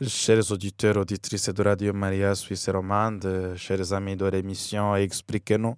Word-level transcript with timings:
Chers 0.00 0.52
auditeurs, 0.52 0.96
auditrices 0.96 1.48
de 1.52 1.60
Radio 1.60 1.92
Maria 1.92 2.32
Suisse 2.36 2.68
Romande, 2.68 3.54
chers 3.56 3.92
amis 3.92 4.14
de 4.14 4.26
l'émission 4.26 4.94
Expliquez-nous. 4.94 5.76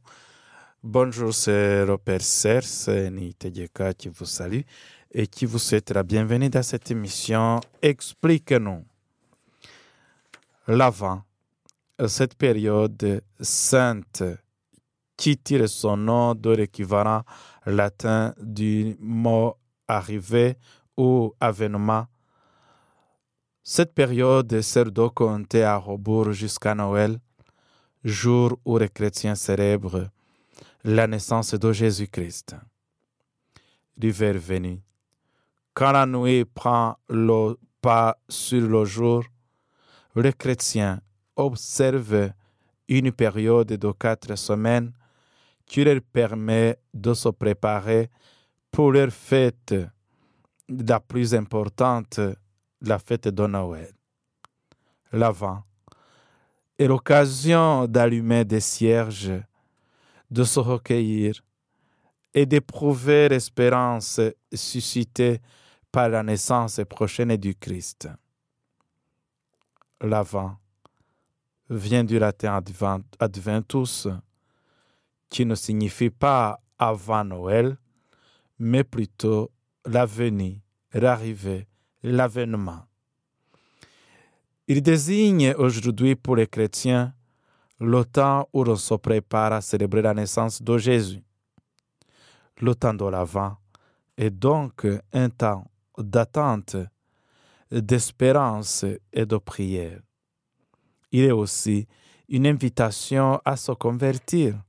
Bonjour, 0.83 1.33
c'est 1.33 1.85
Robert 1.85 2.21
Sers, 2.21 3.11
Nitejeka 3.11 3.95
qui 3.95 4.11
vous 4.11 4.27
salue 4.27 4.61
et 5.11 5.27
qui 5.27 5.47
vous 5.47 5.59
souhaite 5.59 5.91
la 5.93 6.03
bienvenue 6.03 6.51
dans 6.51 6.63
cette 6.63 6.91
émission 6.91 7.61
Expliquez-nous. 7.81 8.85
L'avant, 10.69 11.23
cette 12.07 12.35
période 12.35 13.23
sainte 13.41 14.23
qui 15.17 15.39
tire 15.39 15.67
son 15.67 15.97
nom 15.97 16.35
de 16.35 16.51
l'équivalent 16.51 17.23
latin 17.65 18.35
du 18.39 18.99
mot 19.01 19.57
arrivé 19.89 20.57
ou 20.99 21.33
avènement 21.41 22.10
cette 23.73 23.95
période 23.95 24.61
sert 24.63 24.91
de 24.91 25.07
compter 25.07 25.63
à 25.63 25.77
rebours 25.77 26.33
jusqu'à 26.33 26.75
Noël, 26.75 27.21
jour 28.03 28.59
où 28.65 28.77
les 28.79 28.89
chrétiens 28.89 29.37
célèbrent 29.37 30.11
la 30.83 31.07
naissance 31.07 31.55
de 31.55 31.73
Jésus-Christ. 31.73 32.57
L'hiver 33.97 34.39
venu, 34.41 34.83
quand 35.73 35.93
la 35.93 36.05
nuit 36.05 36.45
prend 36.45 36.97
le 37.09 37.55
pas 37.81 38.19
sur 38.29 38.67
le 38.67 38.85
jour, 38.85 39.23
les 40.17 40.33
chrétiens 40.33 41.01
observent 41.37 42.33
une 42.89 43.13
période 43.13 43.69
de 43.69 43.93
quatre 43.93 44.35
semaines 44.35 44.93
qui 45.65 45.85
leur 45.85 46.01
permet 46.13 46.77
de 46.93 47.15
se 47.15 47.29
préparer 47.29 48.11
pour 48.73 48.91
leur 48.91 49.13
fête 49.13 49.77
la 50.69 50.99
plus 50.99 51.37
importante 51.37 52.19
la 52.81 52.99
fête 52.99 53.29
de 53.29 53.47
Noël. 53.47 53.93
L'avant 55.13 55.63
est 56.79 56.87
l'occasion 56.87 57.87
d'allumer 57.87 58.45
des 58.45 58.61
cierges, 58.61 59.33
de 60.31 60.45
se 60.45 60.61
recueillir 60.61 61.43
et 62.33 62.47
d'éprouver 62.47 63.29
l'espérance 63.29 64.21
suscitée 64.53 65.41
par 65.91 66.09
la 66.09 66.23
naissance 66.23 66.81
prochaine 66.89 67.37
du 67.37 67.55
Christ. 67.55 68.09
L'avant 70.01 70.57
vient 71.69 72.05
du 72.05 72.19
latin 72.19 72.63
adventus, 73.19 74.09
qui 75.29 75.45
ne 75.45 75.55
signifie 75.55 76.11
pas 76.11 76.61
avant 76.79 77.25
Noël, 77.25 77.77
mais 78.59 78.85
plutôt 78.85 79.51
la 79.85 80.07
venue, 80.07 80.61
l'arrivée, 80.93 81.67
l'avènement. 82.03 82.87
Il 84.67 84.83
désigne 84.83 85.55
aujourd'hui 85.55 86.15
pour 86.15 86.37
les 86.37 86.47
chrétiens 86.47 87.13
le 87.81 88.05
temps 88.05 88.49
où 88.53 88.63
l'on 88.63 88.77
se 88.77 88.95
prépare 88.95 89.53
à 89.53 89.61
célébrer 89.61 90.03
la 90.03 90.15
naissance 90.15 90.63
de 90.63 90.79
Jésus. 90.79 91.23
Le 92.61 92.75
temps 92.75 92.95
de 92.95 93.05
l'Avent 93.05 93.57
est 94.17 94.31
donc 94.31 94.87
un 95.13 95.31
temps 95.31 95.67
d'attente, 95.97 96.77
d'espérance 97.71 98.85
et 99.13 99.25
de 99.25 99.39
prière. 99.39 100.01
Il 101.11 101.25
est 101.25 101.33
aussi 101.33 101.89
une 102.29 102.47
invitation 102.47 103.41
à 103.45 103.57
se 103.57 103.73
convertir 103.73 104.63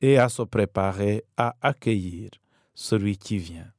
et 0.00 0.18
à 0.18 0.28
se 0.28 0.42
préparer 0.42 1.24
à 1.36 1.54
accueillir 1.60 2.30
celui 2.74 3.16
qui 3.16 3.38
vient. 3.38 3.70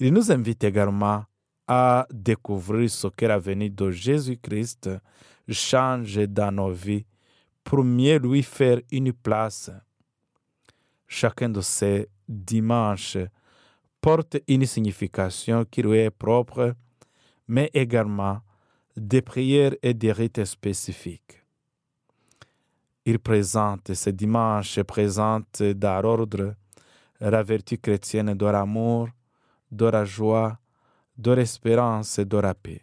Il 0.00 0.12
nous 0.12 0.32
invite 0.32 0.64
également 0.64 1.24
à 1.68 2.06
découvrir 2.10 2.88
ce 2.88 3.08
que 3.08 3.26
la 3.26 3.38
venue 3.38 3.68
de 3.68 3.90
Jésus-Christ 3.90 4.88
change 5.48 6.16
dans 6.26 6.50
nos 6.50 6.70
vies 6.70 7.04
pour 7.62 7.84
mieux 7.84 8.18
lui 8.18 8.42
faire 8.42 8.80
une 8.90 9.12
place. 9.12 9.70
Chacun 11.06 11.50
de 11.50 11.60
ces 11.60 12.08
dimanches 12.26 13.18
porte 14.00 14.38
une 14.48 14.64
signification 14.64 15.66
qui 15.66 15.82
lui 15.82 15.98
est 15.98 16.10
propre, 16.10 16.74
mais 17.46 17.70
également 17.74 18.40
des 18.96 19.22
prières 19.22 19.74
et 19.82 19.92
des 19.94 20.12
rites 20.12 20.44
spécifiques. 20.44 21.42
Il 23.04 23.18
présente, 23.18 23.94
ces 23.94 24.12
dimanches 24.12 24.82
présente 24.82 25.62
dans 25.62 26.00
l'ordre 26.00 26.54
la 27.20 27.42
vertu 27.42 27.78
chrétienne 27.78 28.34
de 28.34 28.46
l'amour, 28.46 29.08
de 29.70 29.86
la 29.86 30.04
joie, 30.04 30.58
de 31.18 31.32
l'espérance 31.32 32.18
et 32.18 32.24
de 32.24 32.38
la 32.38 32.54
paix. 32.54 32.82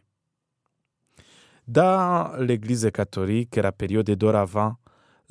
Dans 1.67 2.35
l'Église 2.37 2.91
catholique, 2.93 3.55
la 3.55 3.71
période 3.71 4.11
d'Oravant 4.11 4.75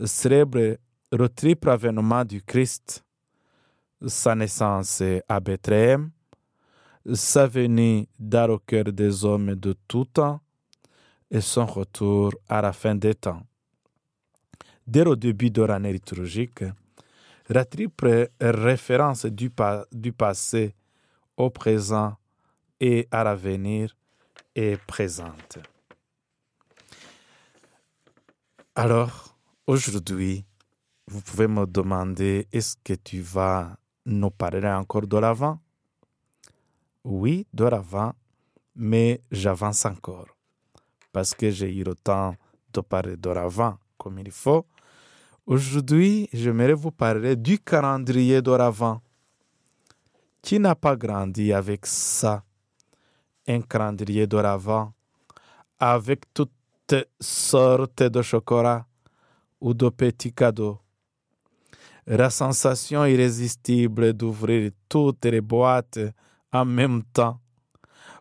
célèbre 0.04 0.78
le 1.12 1.28
triple 1.28 1.70
avènement 1.70 2.24
du 2.24 2.42
Christ, 2.42 3.04
sa 4.04 4.34
naissance 4.34 5.02
à 5.28 5.38
Bethléem, 5.38 6.10
sa 7.12 7.46
venue 7.46 8.08
dans 8.18 8.48
le 8.48 8.58
cœur 8.58 8.84
des 8.84 9.24
hommes 9.24 9.54
de 9.54 9.74
tout 9.86 10.06
temps 10.06 10.40
et 11.30 11.40
son 11.40 11.66
retour 11.66 12.32
à 12.48 12.62
la 12.62 12.72
fin 12.72 12.94
des 12.94 13.14
temps. 13.14 13.42
Dès 14.86 15.04
le 15.04 15.14
début 15.14 15.50
de 15.50 15.62
l'année 15.62 15.92
liturgique, 15.92 16.64
la 17.48 17.64
triple 17.64 18.30
référence 18.40 19.26
du 19.26 20.12
passé 20.12 20.74
au 21.36 21.50
présent 21.50 22.16
et 22.80 23.08
à 23.10 23.24
l'avenir 23.24 23.96
est 24.54 24.76
présente. 24.86 25.58
Alors, 28.74 29.36
aujourd'hui, 29.66 30.44
vous 31.06 31.20
pouvez 31.20 31.46
me 31.46 31.66
demander, 31.66 32.48
est-ce 32.52 32.76
que 32.82 32.94
tu 32.94 33.20
vas 33.20 33.76
nous 34.06 34.30
parler 34.30 34.66
encore 34.66 35.06
de 35.06 35.16
l'avant? 35.16 35.60
Oui, 37.04 37.46
de 37.52 37.64
l'avant, 37.64 38.14
mais 38.74 39.20
j'avance 39.30 39.84
encore. 39.84 40.28
Parce 41.12 41.34
que 41.34 41.50
j'ai 41.50 41.72
eu 41.72 41.84
le 41.84 41.94
temps 41.94 42.34
de 42.72 42.80
parler 42.80 43.16
de 43.16 43.30
l'avant 43.30 43.78
comme 43.98 44.18
il 44.18 44.30
faut. 44.30 44.66
Aujourd'hui, 45.46 46.28
j'aimerais 46.32 46.72
vous 46.72 46.90
parler 46.90 47.36
du 47.36 47.58
calendrier 47.58 48.42
de 48.42 48.50
l'avant. 48.50 49.00
Qui 50.42 50.58
n'a 50.58 50.74
pas 50.74 50.96
grandi 50.96 51.52
avec 51.52 51.86
ça? 51.86 52.42
Un 53.46 53.60
calendrier 53.62 54.26
d'oravant 54.26 54.92
avec 55.78 56.32
toutes 56.32 56.50
sortes 57.20 58.02
de 58.02 58.22
chocolat 58.22 58.86
ou 59.60 59.74
de 59.74 59.88
petits 59.88 60.32
cadeaux. 60.32 60.78
La 62.06 62.30
sensation 62.30 63.04
irrésistible 63.06 64.12
d'ouvrir 64.12 64.70
toutes 64.88 65.24
les 65.24 65.40
boîtes 65.40 65.98
en 66.52 66.64
même 66.64 67.02
temps 67.02 67.40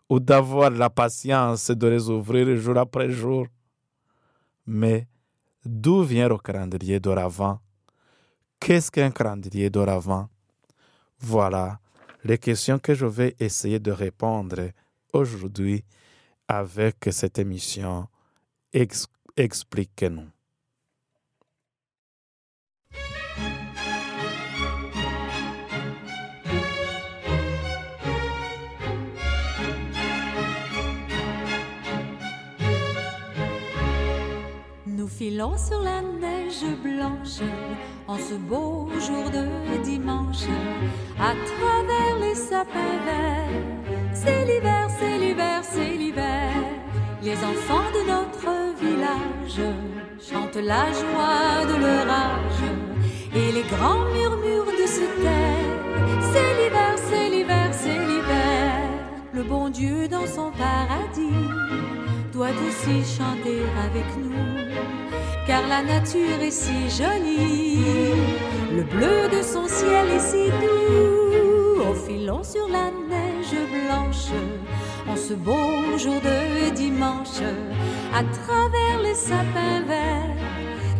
ou 0.08 0.20
d'avoir 0.20 0.70
la 0.70 0.90
patience 0.90 1.70
de 1.70 1.86
les 1.86 2.08
ouvrir 2.08 2.56
jour 2.56 2.78
après 2.78 3.10
jour. 3.10 3.46
Mais 4.66 5.06
d'où 5.64 6.02
vient 6.02 6.28
le 6.28 6.38
calendrier 6.38 6.98
d'oravant? 6.98 7.60
Qu'est-ce 8.58 8.90
qu'un 8.90 9.10
calendrier 9.10 9.68
d'oravant? 9.68 10.28
Voilà 11.20 11.78
les 12.24 12.38
questions 12.38 12.78
que 12.78 12.94
je 12.94 13.04
vais 13.04 13.36
essayer 13.38 13.78
de 13.78 13.90
répondre 13.90 14.70
aujourd'hui 15.14 15.84
avec 16.48 17.08
cette 17.10 17.38
émission 17.38 18.06
Expliquez-nous. 19.36 20.28
Nous 34.86 35.08
filons 35.08 35.56
sur 35.56 35.80
la 35.80 36.02
neige 36.02 36.64
blanche 36.82 37.40
en 38.06 38.18
ce 38.18 38.34
beau 38.34 38.90
jour 39.00 39.30
de 39.30 39.82
dimanche 39.84 40.44
à 41.18 41.34
travers 41.34 42.18
les 42.20 42.34
sapins 42.34 43.04
verts. 43.04 43.93
C'est 44.24 44.44
l'hiver, 44.44 44.88
c'est 44.98 45.18
l'hiver, 45.18 45.60
c'est 45.62 45.94
l'hiver. 46.00 46.52
Les 47.22 47.36
enfants 47.36 47.90
de 47.96 48.02
notre 48.12 48.50
village 48.80 49.60
chantent 50.18 50.56
la 50.56 50.86
joie 50.92 51.64
de 51.70 51.76
leur 51.80 52.06
âge 52.08 52.64
et 53.34 53.52
les 53.52 53.66
grands 53.74 54.06
murmures 54.14 54.72
de 54.80 54.86
se 54.86 55.04
taire. 55.22 56.20
C'est 56.32 56.50
l'hiver, 56.58 56.94
c'est 57.08 57.28
l'hiver, 57.28 57.68
c'est 57.72 57.98
l'hiver. 57.98 58.72
Le 59.32 59.42
bon 59.42 59.68
Dieu 59.68 60.08
dans 60.08 60.26
son 60.26 60.50
paradis 60.52 61.44
doit 62.32 62.56
aussi 62.66 63.04
chanter 63.16 63.62
avec 63.86 64.06
nous 64.18 64.34
car 65.46 65.66
la 65.68 65.82
nature 65.82 66.40
est 66.40 66.50
si 66.50 66.88
jolie, 66.88 67.84
le 68.74 68.82
bleu 68.82 69.28
de 69.36 69.42
son 69.42 69.68
ciel 69.68 70.06
est 70.08 70.20
si 70.20 70.48
doux, 70.48 71.82
au 71.90 71.94
filon 71.94 72.42
sur 72.42 72.66
la 72.68 72.90
en 75.08 75.16
ce 75.16 75.34
beau 75.34 75.98
jour 75.98 76.20
de 76.20 76.70
dimanche, 76.74 77.40
à 78.12 78.22
travers 78.22 79.02
les 79.02 79.14
sapins 79.14 79.82
verts. 79.86 80.36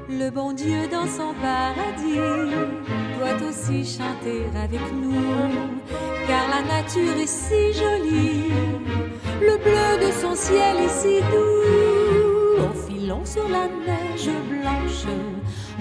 Le 0.08 0.31
bon 0.31 0.52
Dieu 0.52 0.88
dans 0.90 1.06
son 1.06 1.34
paradis 1.40 2.19
doit 3.19 3.48
aussi 3.48 3.84
chanter 3.84 4.44
avec 4.62 4.81
nous, 4.93 5.75
la 6.56 6.62
nature 6.62 7.17
est 7.20 7.26
si 7.26 7.73
jolie, 7.73 8.50
le 9.41 9.56
bleu 9.64 10.06
de 10.06 10.11
son 10.20 10.35
ciel 10.35 10.76
est 10.87 10.97
si 11.00 11.20
doux. 11.32 12.62
En 12.67 12.75
filant 12.87 13.25
sur 13.25 13.47
la 13.49 13.67
neige 13.87 14.31
blanche, 14.50 15.05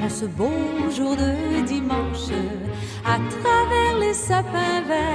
en 0.01 0.09
ce 0.09 0.25
beau 0.25 0.51
jour 0.95 1.15
de 1.15 1.65
dimanche, 1.65 2.29
à 3.05 3.17
travers 3.35 3.99
les 3.99 4.13
sapins 4.13 4.81
verts, 4.87 5.14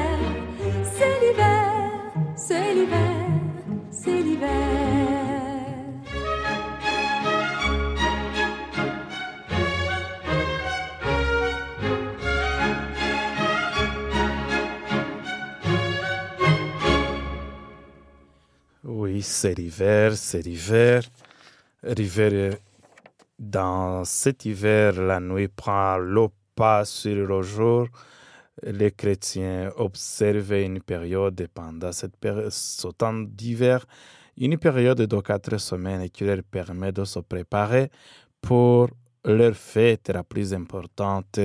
c'est 19.41 19.55
l'hiver, 19.55 20.15
c'est 20.19 20.43
l'hiver. 20.45 21.03
Dans 23.39 24.05
cet 24.05 24.45
hiver, 24.45 25.01
la 25.01 25.19
nuit 25.19 25.49
prend 25.49 25.97
le 25.97 26.27
pas 26.55 26.85
sur 26.85 27.27
le 27.27 27.41
jour. 27.41 27.87
Les 28.63 28.91
chrétiens 28.91 29.73
observent 29.77 30.61
une 30.61 30.83
période 30.83 31.49
pendant 31.55 31.91
cette 31.91 32.19
ce 32.51 32.89
temps 32.89 33.15
d'hiver, 33.15 33.87
une 34.37 34.59
période 34.59 35.01
de 35.01 35.21
quatre 35.23 35.57
semaines 35.57 36.11
qui 36.11 36.25
leur 36.25 36.43
permet 36.43 36.93
de 36.93 37.07
se 37.07 37.21
préparer 37.21 37.91
pour 38.43 38.91
leur 39.25 39.55
fête 39.55 40.11
la 40.11 40.23
plus 40.23 40.53
importante, 40.53 41.41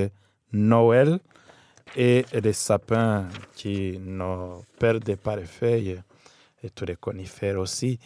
Noël, 0.52 1.20
et 1.96 2.26
les 2.34 2.52
sapins 2.52 3.30
qui 3.56 3.98
ne 4.00 4.60
perdent 4.80 5.16
pas 5.16 5.38
les 5.38 5.46
feuilles 5.46 6.02
et 6.66 6.70
tous 6.72 6.86
les 6.86 6.96
conifères 6.96 7.60
aussi, 7.60 8.00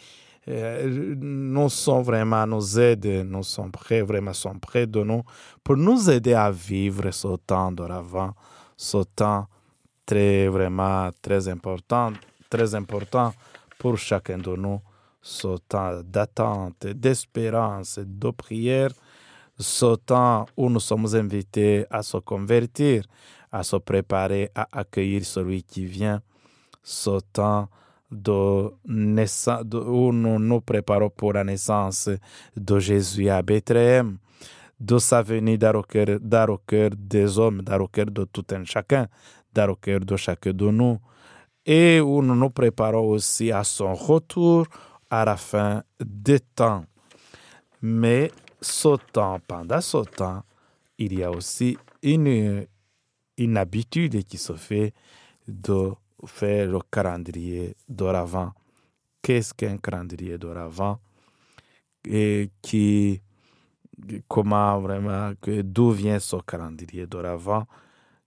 euh, 0.48 1.14
nous 1.18 1.68
sont 1.68 2.02
vraiment, 2.02 2.46
nous 2.46 2.78
aident, 2.78 3.24
nous 3.26 3.42
sommes 3.42 3.70
prêts, 3.70 4.02
vraiment 4.02 4.32
sont 4.32 4.58
prêts 4.58 4.86
de 4.86 5.02
nous, 5.02 5.22
pour 5.62 5.76
nous 5.76 6.10
aider 6.10 6.34
à 6.34 6.50
vivre 6.50 7.10
ce 7.10 7.36
temps 7.36 7.72
d'oravant, 7.72 8.34
ce 8.76 9.02
temps 9.04 9.46
très, 10.04 10.48
vraiment 10.48 11.10
très 11.22 11.48
important, 11.48 12.12
très 12.48 12.74
important 12.74 13.32
pour 13.78 13.98
chacun 13.98 14.38
de 14.38 14.56
nous, 14.56 14.80
ce 15.22 15.56
temps 15.68 16.00
d'attente, 16.02 16.86
d'espérance, 16.86 17.98
de 17.98 18.30
prière, 18.30 18.90
ce 19.58 19.94
temps 19.96 20.46
où 20.56 20.70
nous 20.70 20.80
sommes 20.80 21.14
invités 21.14 21.84
à 21.90 22.02
se 22.02 22.16
convertir, 22.16 23.04
à 23.52 23.62
se 23.62 23.76
préparer 23.76 24.50
à 24.54 24.66
accueillir 24.72 25.24
celui 25.24 25.62
qui 25.62 25.84
vient, 25.84 26.22
ce 26.82 27.20
temps 27.32 27.68
de 28.10 28.70
où 29.78 30.12
nous 30.12 30.38
nous 30.38 30.60
préparons 30.60 31.10
pour 31.10 31.32
la 31.32 31.44
naissance 31.44 32.10
de 32.56 32.78
Jésus 32.78 33.28
à 33.28 33.42
Bethléem, 33.42 34.18
de 34.78 34.98
sa 34.98 35.22
venue 35.22 35.58
dans 35.58 35.72
le 35.72 35.82
cœur, 36.56 36.90
des 36.96 37.38
hommes, 37.38 37.62
dans 37.62 37.78
le 37.78 37.86
cœur 37.86 38.06
de 38.06 38.24
tout 38.24 38.44
un 38.52 38.64
chacun, 38.64 39.06
dans 39.52 39.66
le 39.66 39.74
cœur 39.74 40.00
de 40.00 40.16
chacun 40.16 40.52
de 40.52 40.70
nous, 40.70 40.98
et 41.64 42.00
où 42.00 42.22
nous 42.22 42.34
nous 42.34 42.50
préparons 42.50 43.08
aussi 43.10 43.52
à 43.52 43.62
son 43.62 43.94
retour 43.94 44.66
à 45.10 45.24
la 45.24 45.36
fin 45.36 45.82
des 46.00 46.40
temps. 46.40 46.84
Mais 47.82 48.30
ce 48.60 48.96
pendant 49.46 49.80
ce 49.80 49.98
temps, 50.04 50.42
il 50.98 51.18
y 51.18 51.22
a 51.22 51.30
aussi 51.30 51.76
une, 52.02 52.66
une 53.36 53.56
habitude 53.56 54.22
qui 54.24 54.38
se 54.38 54.54
fait 54.54 54.92
de 55.48 55.92
faire 56.26 56.66
le 56.66 56.80
calendrier 56.90 57.76
d'oravant. 57.88 58.52
Qu'est-ce 59.22 59.54
qu'un 59.54 59.76
calendrier 59.78 60.38
d'oravant? 60.38 60.98
Et 62.04 62.50
qui 62.62 63.20
comment 64.28 64.80
vraiment 64.80 65.32
d'où 65.62 65.90
vient 65.90 66.18
ce 66.18 66.36
calendrier 66.36 67.06
d'oravant? 67.06 67.66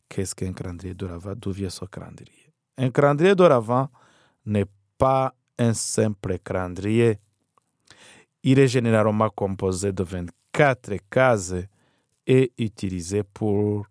Qu'est-ce 0.08 0.36
qu'un 0.36 0.54
calendrier 0.54 0.94
d'oravant? 0.94 1.34
D'où 1.36 1.52
vient 1.52 1.70
ce 1.70 1.86
calendrier? 1.86 2.52
Un 2.78 2.90
calendrier 2.92 3.36
d'oravant 3.36 3.90
n'est 4.46 4.66
pas 4.98 5.34
un 5.58 5.74
simple 5.74 6.38
calendrier. 6.40 7.20
Il 8.44 8.60
est 8.60 8.68
généralement 8.68 9.30
composé 9.30 9.92
de 9.92 10.04
24 10.04 10.98
cases 11.10 11.56
et 12.28 12.52
utilisé 12.58 13.24
pour 13.24 13.86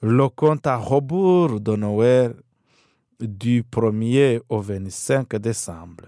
le 0.00 0.28
compte 0.28 0.66
à 0.66 0.76
rebours 0.76 1.60
de 1.60 1.76
Noël 1.76 2.34
du 3.26 3.62
1er 3.62 4.40
au 4.48 4.60
25 4.60 5.36
décembre. 5.36 6.04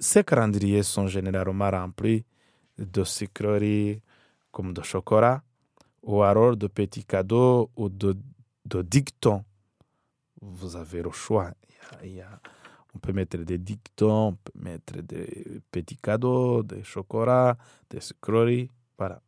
Ces 0.00 0.24
calendriers 0.24 0.82
sont 0.82 1.06
généralement 1.06 1.70
remplis 1.70 2.24
de 2.78 3.04
sucreries 3.04 4.02
comme 4.50 4.72
de 4.72 4.82
chocolat, 4.82 5.42
ou 6.02 6.22
alors 6.22 6.56
de 6.56 6.66
petits 6.66 7.04
cadeaux 7.04 7.70
ou 7.76 7.88
de, 7.88 8.16
dictons. 8.82 9.44
Vous 10.40 10.76
avez 10.76 11.02
le 11.02 11.10
choix. 11.10 11.52
Il 12.02 12.16
y 12.16 12.20
a, 12.20 12.40
on 12.94 12.98
peut 12.98 13.12
mettre 13.12 13.38
des 13.38 13.58
dictons, 13.58 14.28
on 14.28 14.32
peut 14.32 14.52
mettre 14.54 15.00
des 15.02 15.60
petits 15.70 15.96
cadeaux, 15.96 16.62
des 16.62 16.82
chocolats, 16.82 17.56
des 17.88 18.00
sucreries. 18.00 18.70
Voilà. 18.98 19.20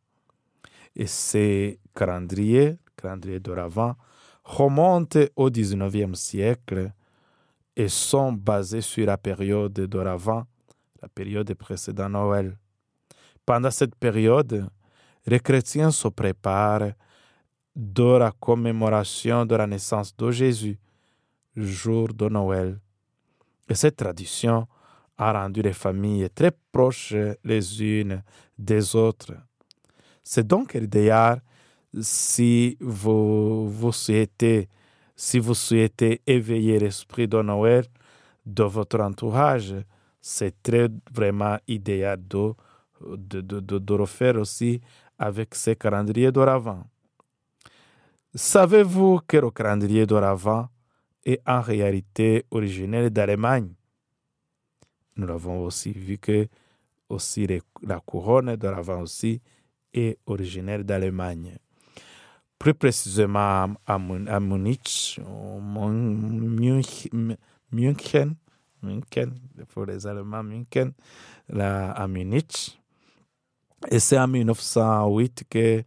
Et 0.95 1.07
ces 1.07 1.79
calendriers, 1.95 2.77
calendriers 2.95 3.39
de 3.39 3.51
Ravant, 3.51 3.95
remontent 4.43 5.25
au 5.35 5.49
XIXe 5.49 6.19
siècle 6.19 6.91
et 7.75 7.87
sont 7.87 8.33
basés 8.33 8.81
sur 8.81 9.05
la 9.05 9.17
période 9.17 9.73
d'Oravant, 9.73 10.45
la 11.01 11.07
période 11.07 11.53
précédant 11.55 12.09
Noël. 12.09 12.57
Pendant 13.45 13.71
cette 13.71 13.95
période, 13.95 14.69
les 15.25 15.39
chrétiens 15.39 15.91
se 15.91 16.07
préparent 16.07 16.91
de 17.75 18.17
la 18.17 18.31
commémoration 18.31 19.45
de 19.45 19.55
la 19.55 19.65
naissance 19.65 20.15
de 20.15 20.31
Jésus, 20.31 20.77
jour 21.55 22.09
de 22.13 22.29
Noël. 22.29 22.79
Et 23.67 23.75
cette 23.75 23.95
tradition 23.95 24.67
a 25.17 25.33
rendu 25.33 25.61
les 25.61 25.73
familles 25.73 26.29
très 26.29 26.51
proches 26.71 27.15
les 27.43 27.83
unes 27.83 28.23
des 28.57 28.95
autres. 28.95 29.33
C'est 30.23 30.45
donc 30.45 30.75
idéal 30.75 31.41
si 32.01 32.77
vous, 32.79 33.91
souhaitez, 33.91 34.67
si 35.15 35.39
vous 35.39 35.53
souhaitez 35.53 36.21
éveiller 36.25 36.79
l'esprit 36.79 37.27
de 37.27 37.41
Noël 37.41 37.85
de 38.45 38.63
votre 38.63 38.99
entourage, 38.99 39.75
c'est 40.19 40.61
très 40.63 40.87
vraiment 41.13 41.57
idéal 41.67 42.19
de, 42.27 42.53
de, 43.01 43.41
de, 43.41 43.59
de, 43.59 43.93
refaire 43.93 44.35
aussi 44.37 44.81
avec 45.19 45.53
ces 45.55 45.75
calendriers 45.75 46.31
d'oravant. 46.31 46.83
Savez-vous 48.33 49.21
que 49.27 49.37
le 49.37 49.51
calendrier 49.51 50.05
d'oravant 50.05 50.69
est 51.25 51.41
en 51.45 51.61
réalité 51.61 52.45
originel 52.51 53.09
d'Allemagne? 53.11 53.69
Nous 55.15 55.27
l'avons 55.27 55.63
aussi 55.63 55.91
vu 55.91 56.17
que 56.17 56.47
aussi 57.09 57.47
la 57.83 57.99
couronne 57.99 58.55
d'oravant 58.55 59.01
aussi 59.01 59.39
est 59.93 60.17
originaire 60.25 60.83
d'Allemagne 60.83 61.57
plus 62.63 62.73
précisément 62.73 63.75
à, 63.85 63.99
Munich, 63.99 65.19
München, 67.73 68.35
München, 68.81 69.35
pour 69.67 69.85
les 69.85 70.07
Allemands, 70.07 70.43
München, 70.43 70.93
là, 71.49 71.91
à 71.91 72.07
Munich. 72.07 72.79
Et 73.91 73.99
c'est 73.99 74.17
en 74.17 74.29
1908 74.29 75.43
que 75.49 75.83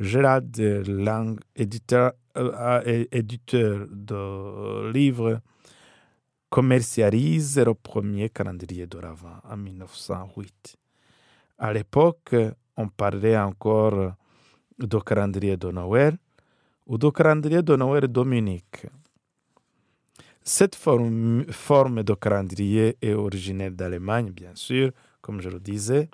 Gérard 0.00 0.40
Lang, 0.86 1.38
éditeur, 1.54 2.12
euh, 2.38 3.04
éditeur 3.12 3.86
de 3.90 4.90
livres, 4.90 5.42
commercialise 6.48 7.58
le 7.58 7.74
premier 7.74 8.30
calendrier 8.30 8.86
d'Oravant 8.86 9.42
en 9.46 9.58
1908. 9.58 10.78
À 11.58 11.70
l'époque, 11.74 12.34
on 12.78 12.88
parlait 12.88 13.36
encore 13.36 14.14
do 14.78 15.00
calendrier 15.00 15.56
de 15.56 15.70
Noël 15.70 16.16
ou 16.86 16.98
do 16.98 17.10
calendrier 17.10 17.62
de 17.62 17.76
Noël 17.76 18.08
Dominique. 18.08 18.86
Cette 20.42 20.74
forme, 20.74 21.44
de 22.02 22.14
calendrier 22.14 22.98
est 23.00 23.14
originaire 23.14 23.70
d'Allemagne, 23.70 24.30
bien 24.30 24.54
sûr, 24.54 24.90
comme 25.22 25.40
je 25.40 25.48
le 25.48 25.58
disais. 25.58 26.10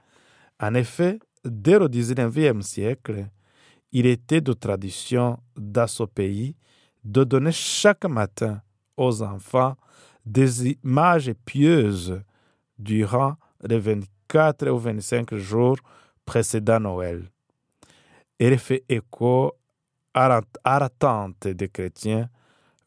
En 0.60 0.74
effet, 0.74 1.18
dès 1.44 1.78
le 1.78 1.88
XIXe 1.88 2.64
siècle, 2.64 3.26
il 3.90 4.06
était 4.06 4.40
de 4.40 4.52
tradition 4.52 5.40
dans 5.56 5.88
ce 5.88 6.04
pays 6.04 6.54
de 7.02 7.24
donner 7.24 7.50
chaque 7.50 8.04
matin 8.04 8.62
aux 8.96 9.22
enfants 9.22 9.76
des 10.24 10.76
images 10.84 11.32
pieuses 11.44 12.22
durant 12.78 13.34
les 13.66 13.80
24 13.80 14.68
ou 14.68 14.78
25 14.78 15.34
jours 15.34 15.78
précédant 16.24 16.78
Noël. 16.78 17.24
Elle 18.42 18.58
fait 18.58 18.84
écho 18.88 19.52
à 20.14 20.40
l'attente 20.64 21.46
des 21.46 21.68
chrétiens 21.68 22.30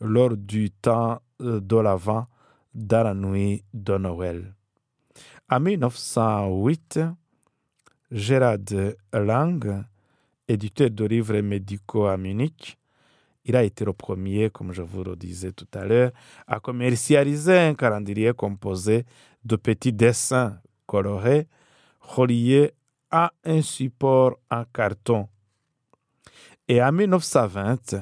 lors 0.01 0.36
du 0.36 0.72
temps 0.72 1.22
de 1.39 1.75
l'Avent 1.77 2.25
dans 2.74 3.03
la 3.03 3.13
nuit 3.13 3.63
de 3.72 3.95
Noël. 4.00 4.55
En 5.48 5.60
1908, 5.60 7.01
Gérard 8.10 8.57
Lang, 9.13 9.83
éditeur 10.48 10.89
de 10.89 11.05
livres 11.05 11.39
médicaux 11.41 12.07
à 12.07 12.17
Munich, 12.17 12.79
il 13.45 13.55
a 13.55 13.63
été 13.63 13.86
le 13.86 13.93
premier, 13.93 14.50
comme 14.50 14.72
je 14.72 14.81
vous 14.81 15.03
le 15.03 15.15
disais 15.15 15.51
tout 15.51 15.67
à 15.75 15.86
l'heure, 15.86 16.13
à 16.48 16.60
commercialiser 16.60 17.60
un 17.60 17.75
calendrier 17.75 18.33
composé 18.33 19.05
de 19.45 19.55
petits 19.55 19.93
dessins 19.93 20.57
colorés 20.88 21.48
reliés 22.00 22.72
à 23.12 23.31
un 23.43 23.62
support 23.62 24.39
en 24.50 24.63
carton. 24.74 25.29
Et 26.67 26.82
en 26.82 26.91
1920, 26.91 27.96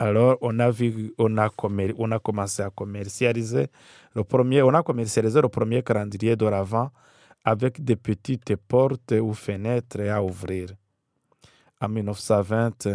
alors 0.00 0.38
on 0.40 0.58
a, 0.58 0.70
vu, 0.70 1.12
on 1.18 1.38
a, 1.38 1.48
on 1.98 2.12
a 2.12 2.18
commencé 2.18 2.62
à 2.62 2.70
commercialiser 2.70 3.68
le 4.14 4.24
premier, 4.24 4.62
on 4.62 4.74
a 4.74 4.82
commercialisé 4.82 5.40
le 5.40 5.48
premier 5.48 5.82
calendrier 5.82 6.36
de 6.36 6.46
l'avant 6.46 6.90
avec 7.44 7.84
des 7.84 7.96
petites 7.96 8.56
portes 8.56 9.12
ou 9.12 9.32
fenêtres 9.32 10.00
à 10.08 10.22
ouvrir. 10.22 10.68
En 11.80 11.88
1920, 11.88 12.88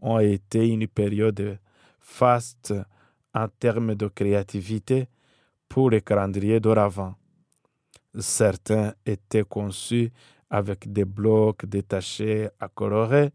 ont 0.00 0.18
été 0.18 0.68
une 0.68 0.86
période 0.86 1.58
faste 1.98 2.74
en 3.34 3.48
termes 3.48 3.94
de 3.94 4.08
créativité 4.08 5.08
pour 5.68 5.90
les 5.90 6.00
calendriers 6.00 6.60
d'oravant. 6.60 7.14
Certains 8.18 8.94
étaient 9.04 9.44
conçus 9.44 10.10
avec 10.48 10.90
des 10.92 11.04
blocs 11.04 11.66
détachés 11.66 12.48
à 12.60 12.68
colorer, 12.68 13.32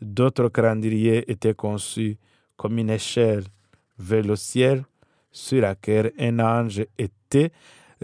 d'autres 0.00 0.48
calendriers 0.48 1.30
étaient 1.30 1.54
conçus 1.54 2.16
comme 2.56 2.78
une 2.78 2.90
échelle 2.90 3.44
vers 3.98 4.22
le 4.22 4.36
ciel 4.36 4.84
sur 5.30 5.62
laquelle 5.62 6.12
un 6.18 6.38
ange 6.38 6.84
était 6.96 7.50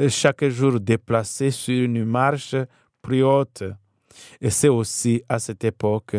chaque 0.08 0.48
jour 0.48 0.80
déplacé 0.80 1.50
sur 1.50 1.84
une 1.84 2.04
marche 2.04 2.56
plus 3.00 3.22
haute. 3.22 3.64
Et 4.40 4.50
c'est 4.50 4.68
aussi 4.68 5.22
à 5.28 5.38
cette 5.38 5.62
époque 5.64 6.16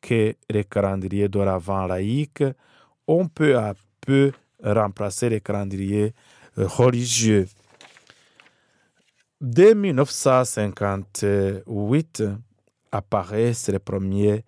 que 0.00 0.34
les 0.48 0.64
calendriers 0.64 1.28
d'oravant 1.28 1.86
laïques 1.86 2.44
ont 3.06 3.28
peu 3.28 3.56
à 3.56 3.74
peu 4.00 4.32
remplacé 4.62 5.28
les 5.28 5.40
calendriers 5.40 6.14
euh, 6.58 6.66
religieux. 6.66 7.46
Dès 9.40 9.74
1958 9.74 12.22
apparaissent 12.90 13.68
les 13.68 13.78
premières 13.78 14.40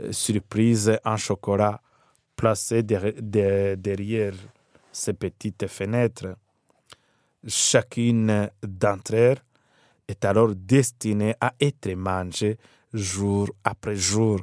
euh, 0.00 0.12
surprises 0.12 0.98
en 1.04 1.16
chocolat 1.16 1.80
placées 2.36 2.82
derrière 2.82 4.34
ces 4.92 5.12
petites 5.12 5.66
fenêtres. 5.66 6.36
Chacune 7.46 8.50
d'entre 8.62 9.14
elles 9.14 9.42
est 10.08 10.24
alors 10.24 10.54
destinée 10.54 11.34
à 11.40 11.54
être 11.60 11.94
mangée 11.94 12.58
jour 12.92 13.48
après 13.64 13.96
jour. 13.96 14.40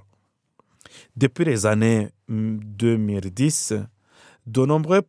Depuis 1.15 1.45
les 1.45 1.65
années 1.65 2.09
2010, 2.29 3.73
de 4.45 4.65
nombreux 4.65 5.01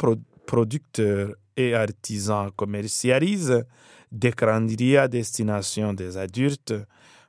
producteurs 0.47 1.35
et 1.57 1.75
artisans 1.75 2.51
commercialisent 2.57 3.65
des 4.11 4.33
calendriers 4.33 4.99
à 4.99 5.09
destination 5.09 5.93
des 5.93 6.17
adultes 6.17 6.75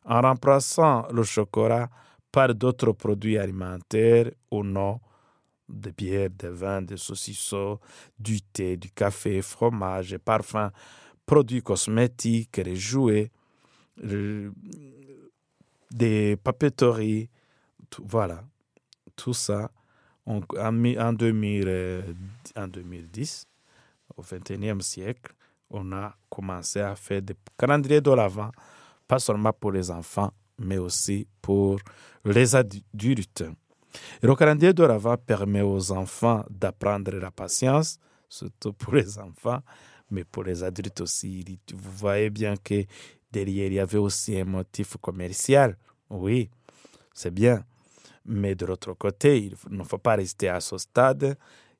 en 0.05 0.21
remplaçant 0.21 1.05
le 1.11 1.23
chocolat 1.23 1.89
par 2.31 2.53
d'autres 2.53 2.91
produits 2.91 3.37
alimentaires 3.37 4.31
ou 4.51 4.63
non, 4.63 4.99
des 5.67 5.91
bières, 5.91 6.29
des 6.29 6.49
vins, 6.49 6.81
des 6.81 6.97
saucissons, 6.97 7.79
du 8.17 8.41
thé, 8.41 8.77
du 8.77 8.91
café, 8.91 9.41
fromage, 9.41 10.17
parfums, 10.17 10.71
produits 11.25 11.61
cosmétiques, 11.61 12.59
des 12.59 12.75
jouets, 12.75 13.31
des 15.91 16.37
papeteries, 16.43 17.29
voilà, 17.99 18.43
tout 19.15 19.33
ça, 19.33 19.71
en, 20.25 20.41
en, 20.57 21.13
2000, 21.13 22.15
en 22.55 22.67
2010, 22.67 23.47
au 24.17 24.21
XXIe 24.21 24.81
siècle, 24.81 25.33
on 25.69 25.91
a 25.91 26.15
commencé 26.29 26.79
à 26.79 26.95
faire 26.95 27.21
des 27.21 27.35
calendriers 27.57 28.01
de 28.01 28.11
l'Avent, 28.11 28.51
pas 29.07 29.19
seulement 29.19 29.53
pour 29.53 29.71
les 29.71 29.91
enfants, 29.91 30.31
mais 30.57 30.77
aussi 30.77 31.27
pour 31.41 31.79
les 32.31 32.55
adultes. 32.55 33.43
De 34.21 34.83
l'Avent 34.83 35.17
permet 35.17 35.61
aux 35.61 35.91
enfants 35.91 36.45
d'apprendre 36.49 37.11
la 37.15 37.31
patience, 37.31 37.99
surtout 38.27 38.73
pour 38.73 38.93
les 38.93 39.17
enfants, 39.17 39.61
mais 40.11 40.23
pour 40.23 40.43
les 40.43 40.63
adultes 40.63 41.01
aussi. 41.01 41.43
Vous 41.73 41.91
voyez 41.91 42.29
bien 42.29 42.55
que 42.55 42.85
derrière, 43.31 43.67
il 43.67 43.73
y 43.73 43.79
avait 43.79 43.97
aussi 43.97 44.39
un 44.39 44.45
motif 44.45 44.97
commercial. 44.97 45.77
Oui, 46.09 46.49
c'est 47.13 47.33
bien. 47.33 47.63
Mais 48.25 48.55
de 48.55 48.65
l'autre 48.65 48.93
côté, 48.93 49.39
il 49.45 49.55
ne 49.69 49.83
faut 49.83 49.97
pas 49.97 50.15
rester 50.15 50.49
à 50.49 50.59
ce 50.59 50.77
stade. 50.77 51.37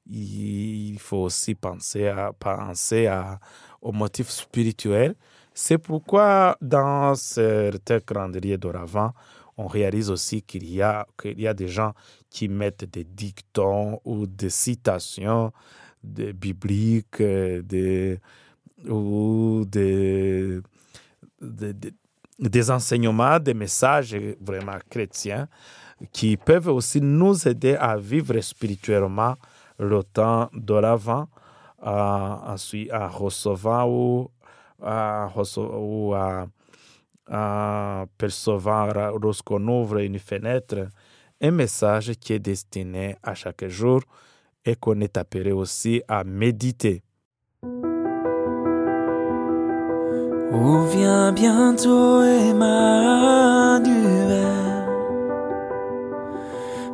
Il 0.08 0.98
faut 1.00 1.24
aussi 1.24 1.54
penser, 1.54 2.08
à, 2.08 2.34
penser 2.34 3.08
au 3.82 3.92
motif 3.92 4.30
spirituel. 4.30 5.16
C'est 5.54 5.78
pourquoi 5.78 6.58
dans 6.62 7.14
certains 7.16 8.00
calendriers 8.00 8.58
d'oravant, 8.58 9.14
on 9.60 9.68
réalise 9.68 10.10
aussi 10.10 10.42
qu'il 10.42 10.70
y, 10.70 10.82
a, 10.82 11.06
y 11.26 11.46
a 11.46 11.54
des 11.54 11.68
gens 11.68 11.94
qui 12.30 12.48
mettent 12.48 12.86
des 12.86 13.04
dictons 13.04 14.00
ou 14.06 14.26
des 14.26 14.50
citations 14.50 15.52
bibliques 16.02 17.22
des, 17.22 18.20
ou 18.88 19.66
des, 19.68 20.62
des, 21.42 22.72
enseignements, 22.72 23.38
des 23.38 23.54
messages 23.54 24.16
vraiment 24.40 24.80
chrétiens 24.90 25.50
qui 26.14 26.38
peuvent 26.38 26.70
aussi 26.70 27.02
nous 27.02 27.46
aider 27.46 27.76
à 27.76 27.98
vivre 27.98 28.40
spirituellement 28.40 29.36
le 29.78 30.02
temps 30.04 30.50
de 30.54 30.74
l'avant, 30.76 31.28
à, 31.82 32.56
à 32.92 33.08
recevoir 33.10 33.90
ou 33.90 34.32
à, 34.82 36.48
à 37.30 38.06
percevoir 38.18 39.18
lorsqu'on 39.20 39.68
ouvre 39.68 39.98
une 40.00 40.20
fenêtre 40.20 40.88
un 41.42 41.52
message 41.52 42.12
qui 42.20 42.34
est 42.34 42.40
destiné 42.40 43.16
à 43.24 43.34
chaque 43.34 43.66
jour 43.68 44.02
et 44.66 44.76
qu'on 44.76 45.00
est 45.00 45.18
appelé 45.18 45.52
aussi 45.52 46.02
à 46.08 46.24
méditer. 46.24 47.04
Bientôt 51.32 52.24
Emmanuel? 52.24 52.90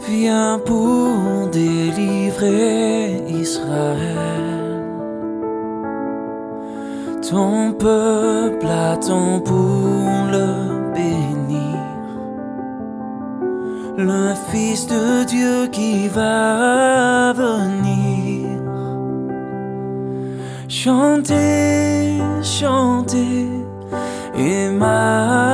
Viens 0.07 0.59
pour 0.59 1.47
délivrer 1.51 3.23
Israël. 3.27 4.83
Ton 7.27 7.73
peuple 7.73 8.67
bénir. 10.95 11.77
Le 13.97 14.33
Fils 14.49 14.87
de 14.87 15.23
Dieu 15.25 15.67
qui 15.71 16.07
va 16.07 17.33
venir. 17.33 18.49
Chantez, 20.67 22.21
chantez, 22.41 23.47
Emmanuel 24.35 25.45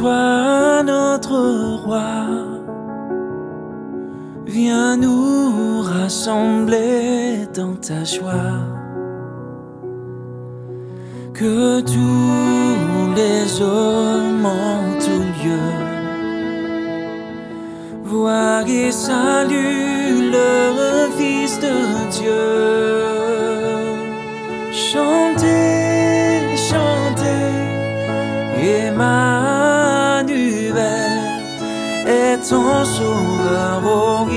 toi 0.00 0.82
notre 0.82 1.38
roi 1.84 2.10
Viens 4.46 4.96
nous 4.96 5.82
rassembler 5.82 7.46
dans 7.54 7.76
ta 7.76 8.02
joie. 8.04 8.58
Que 11.34 11.80
tous 11.80 13.14
les 13.20 13.62
hommes 13.62 14.46
en 14.46 14.78
tout 15.04 15.28
lieu 15.42 15.70
voient 18.04 18.64
et 18.66 18.90
saluent 18.90 20.30
le 20.36 20.50
Fils 21.16 21.60
de 21.66 21.76
Dieu. 22.18 22.46
Chantez, 24.72 26.56
chantez, 26.70 27.50
Emmanuel 28.58 29.29
est 32.50 32.56
ton 32.56 32.84
sauveur, 32.84 33.80
ô 33.84 34.28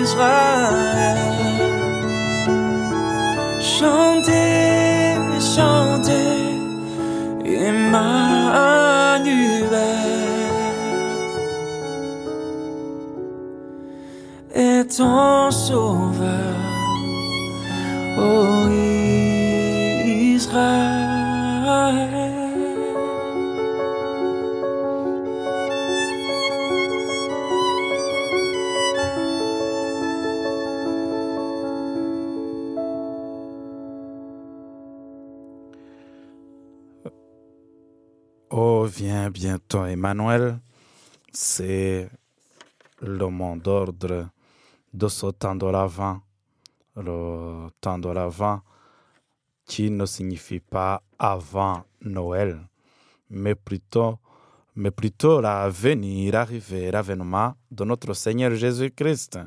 Israël. 0.00 1.18
Chantez, 3.60 5.18
chantez, 5.54 6.56
Emmanuel 7.44 8.54
est 14.54 14.96
ton 14.96 15.50
sauveur, 15.50 16.56
ô 18.18 18.68
Israël. 20.36 22.19
Viens 39.00 39.30
bientôt, 39.30 39.86
Emmanuel. 39.86 40.60
C'est 41.32 42.10
le 43.00 43.28
mot 43.28 43.56
d'ordre 43.56 44.28
de 44.92 45.08
ce 45.08 45.28
temps 45.30 45.54
de 45.54 45.64
l'avant. 45.64 46.20
Le 46.96 47.70
temps 47.80 47.98
de 47.98 48.10
l'avant 48.10 48.60
qui 49.64 49.90
ne 49.90 50.04
signifie 50.04 50.60
pas 50.60 51.02
avant 51.18 51.82
Noël, 52.02 52.60
mais 53.30 53.54
plutôt, 53.54 54.18
mais 54.76 54.90
plutôt 54.90 55.40
la 55.40 55.62
arriver, 55.62 56.90
l'avènement 56.90 57.54
de 57.70 57.84
notre 57.84 58.12
Seigneur 58.12 58.54
Jésus-Christ. 58.54 59.38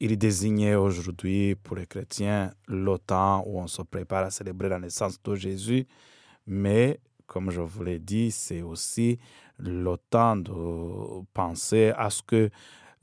Il 0.00 0.18
désignait 0.18 0.74
aujourd'hui 0.74 1.54
pour 1.54 1.76
les 1.76 1.86
chrétiens 1.86 2.52
le 2.66 2.98
temps 2.98 3.44
où 3.46 3.60
on 3.60 3.68
se 3.68 3.82
prépare 3.82 4.24
à 4.24 4.30
célébrer 4.32 4.68
la 4.68 4.80
naissance 4.80 5.22
de 5.22 5.36
Jésus, 5.36 5.86
mais 6.44 6.98
comme 7.32 7.50
je 7.50 7.62
vous 7.62 7.82
l'ai 7.82 7.98
dit, 7.98 8.30
c'est 8.30 8.60
aussi 8.60 9.18
le 9.58 9.96
temps 10.10 10.36
de 10.36 11.24
penser 11.32 11.90
à 11.96 12.10
ce 12.10 12.22
que 12.22 12.50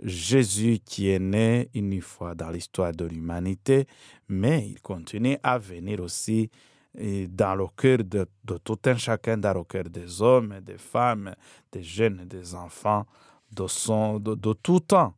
Jésus 0.03 0.79
qui 0.85 1.09
est 1.09 1.19
né 1.19 1.69
une 1.73 1.99
fois 1.99 2.35
dans 2.35 2.51
l'histoire 2.51 2.91
de 2.91 3.05
l'humanité, 3.05 3.87
mais 4.27 4.67
il 4.69 4.79
continue 4.81 5.37
à 5.41 5.57
venir 5.57 5.99
aussi 6.01 6.51
dans 6.95 7.55
le 7.55 7.65
cœur 7.75 7.99
de, 8.03 8.27
tout 8.63 8.77
un 8.85 8.97
chacun, 8.97 9.37
dans 9.37 9.53
le 9.53 9.63
cœur 9.63 9.85
des 9.85 10.21
hommes, 10.21 10.59
des 10.61 10.77
femmes, 10.77 11.33
des 11.71 11.81
jeunes, 11.81 12.25
des 12.25 12.53
enfants, 12.53 13.05
de, 13.51 14.53
tout 14.53 14.79
temps. 14.79 15.15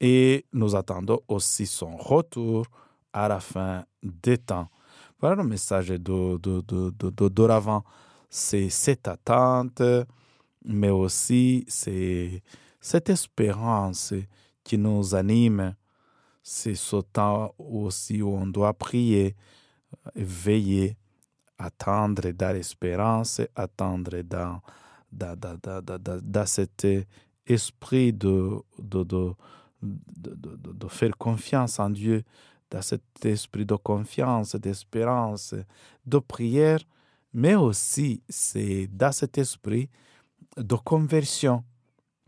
Et 0.00 0.44
nous 0.52 0.74
attendons 0.74 1.20
aussi 1.28 1.66
son 1.66 1.96
retour 1.96 2.66
à 3.12 3.28
la 3.28 3.38
fin 3.38 3.84
des 4.02 4.36
temps. 4.36 4.68
Voilà 5.20 5.36
le 5.36 5.48
message 5.48 5.88
de, 5.88 6.36
de. 6.38 7.28
C'est 8.28 8.68
cette 8.68 9.08
attente, 9.08 9.82
mais 10.64 10.90
aussi 10.90 11.64
c'est 11.68 12.42
cette 12.80 13.10
espérance 13.10 14.14
qui 14.62 14.78
nous 14.78 15.14
anime. 15.14 15.74
C'est 16.42 16.74
ce 16.74 16.96
temps 16.96 17.54
aussi 17.58 18.22
où 18.22 18.28
on 18.34 18.46
doit 18.46 18.74
prier, 18.74 19.34
veiller, 20.14 20.96
attendre 21.58 22.30
dans 22.30 22.54
l'espérance, 22.54 23.40
attendre 23.54 24.22
dans, 24.22 24.60
cet 26.46 26.86
esprit 27.46 28.12
de, 28.12 28.60
de, 28.78 29.02
de, 29.02 29.34
de 29.82 30.88
faire 30.88 31.16
confiance 31.16 31.78
en 31.80 31.90
Dieu, 31.90 32.22
dans 32.70 32.82
cet 32.82 33.24
esprit 33.24 33.64
de 33.64 33.76
confiance, 33.76 34.56
d'espérance, 34.56 35.54
de 36.04 36.18
prière, 36.18 36.80
mais 37.36 37.54
aussi 37.54 38.22
c'est 38.30 38.86
dans 38.86 39.12
cet 39.12 39.36
esprit 39.36 39.90
de 40.56 40.74
conversion. 40.74 41.62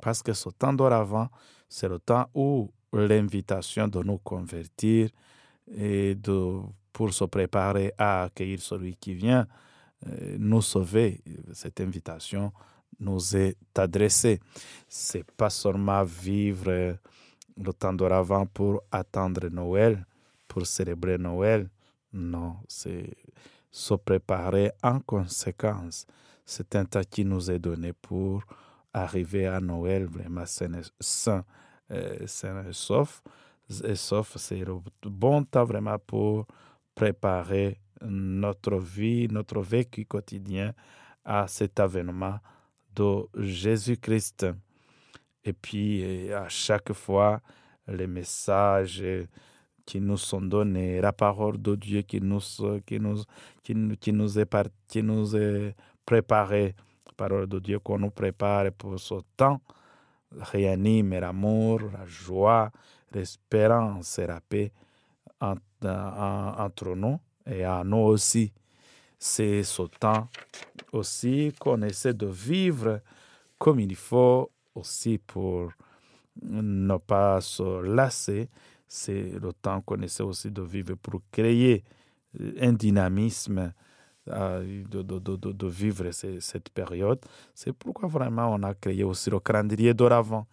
Parce 0.02 0.22
que 0.22 0.34
ce 0.34 0.50
temps 0.50 0.74
d'auravant, 0.74 1.28
c'est 1.66 1.88
le 1.88 1.98
temps 1.98 2.28
où 2.34 2.70
l'invitation 2.92 3.88
de 3.88 4.02
nous 4.02 4.18
convertir 4.18 5.08
et 5.74 6.14
de, 6.14 6.60
pour 6.92 7.14
se 7.14 7.24
préparer 7.24 7.92
à 7.96 8.24
accueillir 8.24 8.60
celui 8.60 8.96
qui 8.96 9.14
vient 9.14 9.46
euh, 10.06 10.36
nous 10.38 10.60
sauver, 10.60 11.22
cette 11.54 11.80
invitation 11.80 12.52
nous 13.00 13.34
est 13.34 13.56
adressée. 13.76 14.40
C'est 14.88 15.28
pas 15.32 15.50
seulement 15.50 16.04
vivre 16.04 16.98
le 17.56 17.72
temps 17.72 17.94
d'auravant 17.94 18.44
pour 18.44 18.82
attendre 18.92 19.48
Noël, 19.48 20.06
pour 20.46 20.66
célébrer 20.66 21.16
Noël. 21.16 21.70
Non, 22.12 22.56
c'est 22.68 23.10
se 23.70 23.94
préparer 23.94 24.72
en 24.83 25.00
conséquence. 25.00 26.07
C'est 26.44 26.74
un 26.76 26.85
temps 26.85 27.02
qui 27.09 27.24
nous 27.24 27.50
est 27.50 27.59
donné 27.59 27.92
pour 27.92 28.42
arriver 28.92 29.46
à 29.46 29.61
Noël 29.61 30.07
vraiment 30.07 30.44
euh, 30.62 32.26
sain 32.26 32.64
et 32.68 32.72
sauf. 32.72 33.22
Et 33.85 33.94
sauf, 33.96 34.37
c'est 34.38 34.64
le 34.64 34.78
bon 35.02 35.44
temps 35.44 35.64
vraiment 35.64 35.98
pour 35.98 36.46
préparer 36.94 37.78
notre 38.00 38.78
vie, 38.78 39.28
notre 39.28 39.61
vécu 39.61 40.07
quotidien 40.07 40.72
à 41.24 41.46
cet 41.48 41.78
avènement 41.78 42.38
de 42.94 43.26
Jésus-Christ. 43.35 44.46
Et 45.44 45.52
puis, 45.52 46.33
à 46.33 46.48
chaque 46.48 46.92
fois, 46.92 47.40
les 47.87 48.07
messages 48.07 49.04
qui 49.88 50.03
nous 50.03 50.18
sont 50.18 50.42
donnés, 50.42 51.01
la 51.01 51.14
parole 51.14 51.57
de 51.62 51.74
Dieu 51.74 52.03
qui 52.03 52.20
nous, 52.20 52.40
qui 52.85 53.01
nous, 53.01 53.22
qui, 53.62 54.12
nous, 54.12 54.38
est, 54.38 54.70
qui 54.87 55.03
nous 55.03 55.35
est 55.35 55.74
préparée, 56.05 56.74
la 57.07 57.12
parole 57.16 57.46
de 57.46 57.59
Dieu 57.59 57.79
qu'on 57.79 57.98
nous 57.98 58.11
prépare 58.11 58.70
pour 58.72 59.01
ce 59.01 59.14
temps, 59.35 59.62
réanime 60.31 61.18
l'amour, 61.18 61.81
la 61.90 62.05
joie, 62.05 62.70
l'espérance 63.14 64.18
et 64.18 64.27
la 64.27 64.42
paix 64.42 64.72
entre 65.40 66.94
nous 66.94 67.18
et 67.46 67.64
à 67.64 67.83
nous 67.83 67.96
aussi. 67.96 68.53
C'est 69.18 69.62
ce 69.62 69.85
temps 69.98 70.29
aussi 70.92 71.55
qu'on 71.59 71.81
essaie 71.81 72.12
de 72.12 72.27
vivre 72.27 73.01
comme 73.59 73.81
il 73.81 73.96
faut 73.96 74.51
aussi 74.74 75.16
pour 75.16 75.70
ne 76.42 76.96
pas 76.98 77.40
se 77.40 77.81
lasser. 77.81 78.51
C'est 78.88 79.38
le 79.38 79.53
temps 79.53 79.81
qu'on 79.83 80.01
essaie 80.03 80.22
aussi 80.22 80.51
de 80.51 80.62
vivre 80.62 80.94
pour 80.94 81.20
créer 81.31 81.85
un 82.61 82.72
dynamisme 82.72 83.72
euh, 84.29 84.85
de, 84.88 85.03
de, 85.03 85.18
de, 85.18 85.53
de, 85.53 85.66
vivre 85.68 86.11
cette 86.11 86.70
période. 86.70 87.20
C'est 87.55 87.72
pourquoi 87.72 88.09
vraiment 88.09 88.53
on 88.55 88.62
a 88.62 88.74
créé 88.74 89.05
aussi 89.05 89.31
le 89.31 89.40
calendrier 89.40 89.94
d'Oravant 89.94 90.46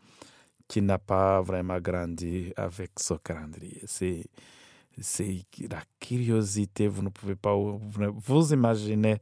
qui 0.68 0.82
n'a 0.82 0.98
pas 0.98 1.42
vraiment 1.42 1.80
grandi 1.80 2.54
avec 2.56 2.92
ce 2.98 3.16
calendrier. 3.16 3.82
C'est 3.86 4.26
c'est 5.02 5.44
la 5.70 5.82
curiosité. 6.00 6.88
Vous 6.88 7.02
ne 7.04 7.10
pouvez 7.10 7.36
pas 7.36 7.54
vous 7.56 8.54
imaginer 8.54 9.18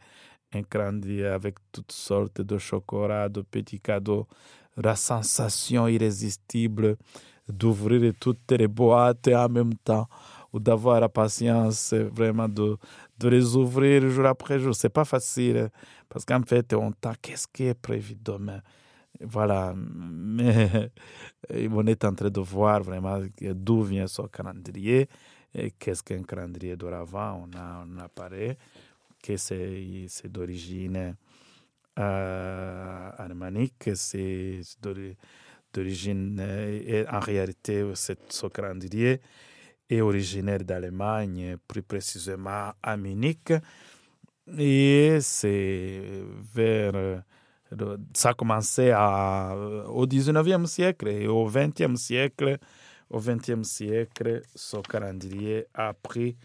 un 0.54 0.64
calendrier 0.64 1.26
avec 1.26 1.56
toutes 1.72 1.92
sortes 1.92 2.42
de 2.42 2.58
chocolats, 2.58 3.30
de 3.30 3.42
petits 3.42 3.80
cadeaux, 3.80 4.28
la 4.78 4.96
sensation 4.96 5.88
irrésistible 5.88 6.98
d'ouvrir 7.48 8.14
toutes 8.20 8.52
les 8.52 8.68
boîtes 8.68 9.28
en 9.30 9.50
même 9.50 9.76
temps 9.76 10.08
ou 10.52 10.60
d'avoir 10.60 11.00
la 11.00 11.10
patience 11.10 11.94
vraiment 11.94 12.48
de, 12.48 12.78
de 13.20 13.28
les 13.28 13.56
ouvrir 13.56 14.08
jour 14.10 14.26
après 14.26 14.60
jour. 14.60 14.76
C'est 14.76 14.90
pas 14.90 15.06
facile 15.06 15.70
parce 16.08 16.26
qu'en 16.26 16.44
fait, 16.44 16.74
on 16.74 16.92
t'a 16.92 17.14
qu'est-ce 17.22 17.48
qui 17.48 17.66
est 17.66 17.74
prévu 17.74 18.16
demain? 18.24 18.62
Voilà, 19.22 19.74
mais 19.76 20.92
on 21.72 21.86
est 21.88 22.04
en 22.06 22.14
train 22.14 22.30
de 22.30 22.42
voir 22.42 22.82
vraiment 22.82 23.20
d'où 23.42 23.84
vient 23.84 24.08
ce 24.08 24.24
calendrier 24.24 25.08
qu'est-ce 25.80 26.04
qu'un 26.04 26.24
calendrier 26.24 26.76
d'Oravant 26.76 27.48
On 27.48 27.58
a, 27.58 27.86
on 27.88 27.98
a 28.00 28.08
parlé 28.10 28.58
que 29.22 29.38
c'est 29.38 30.08
d'origine 30.26 31.16
euh, 32.00 33.12
armanique, 33.18 33.92
c'est 33.94 34.62
d'origine, 35.74 36.38
euh, 36.40 37.06
en 37.12 37.20
réalité, 37.20 37.84
ce 37.96 38.48
calendrier 38.48 39.22
est 39.90 40.02
originaire 40.02 40.64
d'Allemagne, 40.64 41.58
plus 41.68 41.84
précisément 41.84 42.72
à 42.82 42.98
Munich. 42.98 43.54
Et 44.58 45.18
c'est 45.22 46.02
vers. 46.54 47.24
Ça 48.14 48.30
a 48.30 48.34
commencé 48.36 48.92
à, 48.92 49.56
au 49.88 50.06
19e 50.06 50.68
siècle 50.68 51.08
et 51.08 51.28
au 51.28 51.50
20e 51.50 51.96
siècle 51.96 52.60
au 53.14 53.20
XXe 53.20 53.62
siècle, 53.64 54.42
ce 54.56 54.78
calendrier 54.78 55.68
a 55.74 55.94
pris 55.94 56.36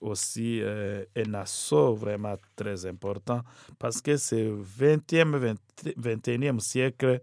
aussi 0.00 0.60
euh, 0.62 1.04
un 1.16 1.34
assaut 1.34 1.94
vraiment 1.94 2.36
très 2.56 2.86
important 2.86 3.40
parce 3.78 4.00
que 4.00 4.16
c'est 4.16 4.46
au 4.46 4.62
XXe, 4.78 5.56
XXIe 5.98 6.60
siècle 6.60 7.06
euh, 7.06 7.18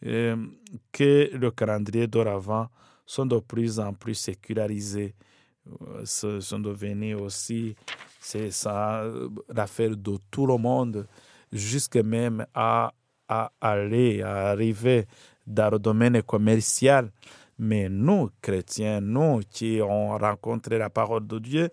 que 0.00 1.36
le 1.36 1.50
calendrier 1.50 2.06
d'oravant 2.06 2.68
sont 3.04 3.26
de 3.26 3.38
plus 3.38 3.80
en 3.80 3.92
plus 3.94 4.14
sécularisés, 4.14 5.14
euh, 5.82 6.04
sont 6.40 6.58
devenus 6.58 7.16
aussi, 7.16 7.74
c'est 8.20 8.50
ça 8.50 9.04
l'affaire 9.48 9.96
de 9.96 10.18
tout 10.30 10.46
le 10.46 10.56
monde, 10.56 11.06
jusqu'à 11.52 12.02
même 12.02 12.46
à, 12.54 12.92
à 13.28 13.50
aller, 13.60 14.22
à 14.22 14.50
arriver 14.50 15.06
dans 15.46 15.70
le 15.70 15.78
domaine 15.78 16.22
commercial. 16.22 17.10
Mais 17.58 17.88
nous, 17.88 18.30
chrétiens, 18.40 19.00
nous 19.00 19.40
qui 19.50 19.80
avons 19.80 20.16
rencontré 20.16 20.78
la 20.78 20.90
parole 20.90 21.26
de 21.26 21.38
Dieu, 21.38 21.70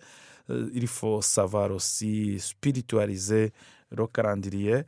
euh, 0.50 0.68
il 0.74 0.86
faut 0.86 1.22
savoir 1.22 1.70
aussi 1.70 2.38
spiritualiser 2.40 3.52
le 3.90 4.06
calendrier. 4.06 4.82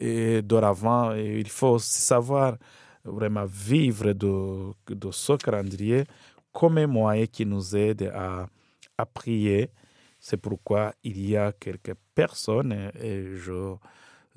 Et 0.00 0.42
doravant, 0.42 1.12
il 1.12 1.48
faut 1.48 1.74
aussi 1.74 2.00
savoir 2.00 2.56
vraiment 3.04 3.44
vivre 3.46 4.12
de, 4.12 4.72
de 4.88 5.10
ce 5.10 5.34
calendrier 5.34 6.04
comme 6.52 6.78
un 6.78 6.86
moyen 6.86 7.26
qui 7.26 7.44
nous 7.46 7.76
aide 7.76 8.10
à, 8.14 8.48
à 8.96 9.06
prier. 9.06 9.70
C'est 10.18 10.38
pourquoi 10.38 10.94
il 11.04 11.28
y 11.28 11.36
a 11.36 11.52
quelques 11.52 11.94
personnes, 12.14 12.90
et 13.00 13.36
je, 13.36 13.74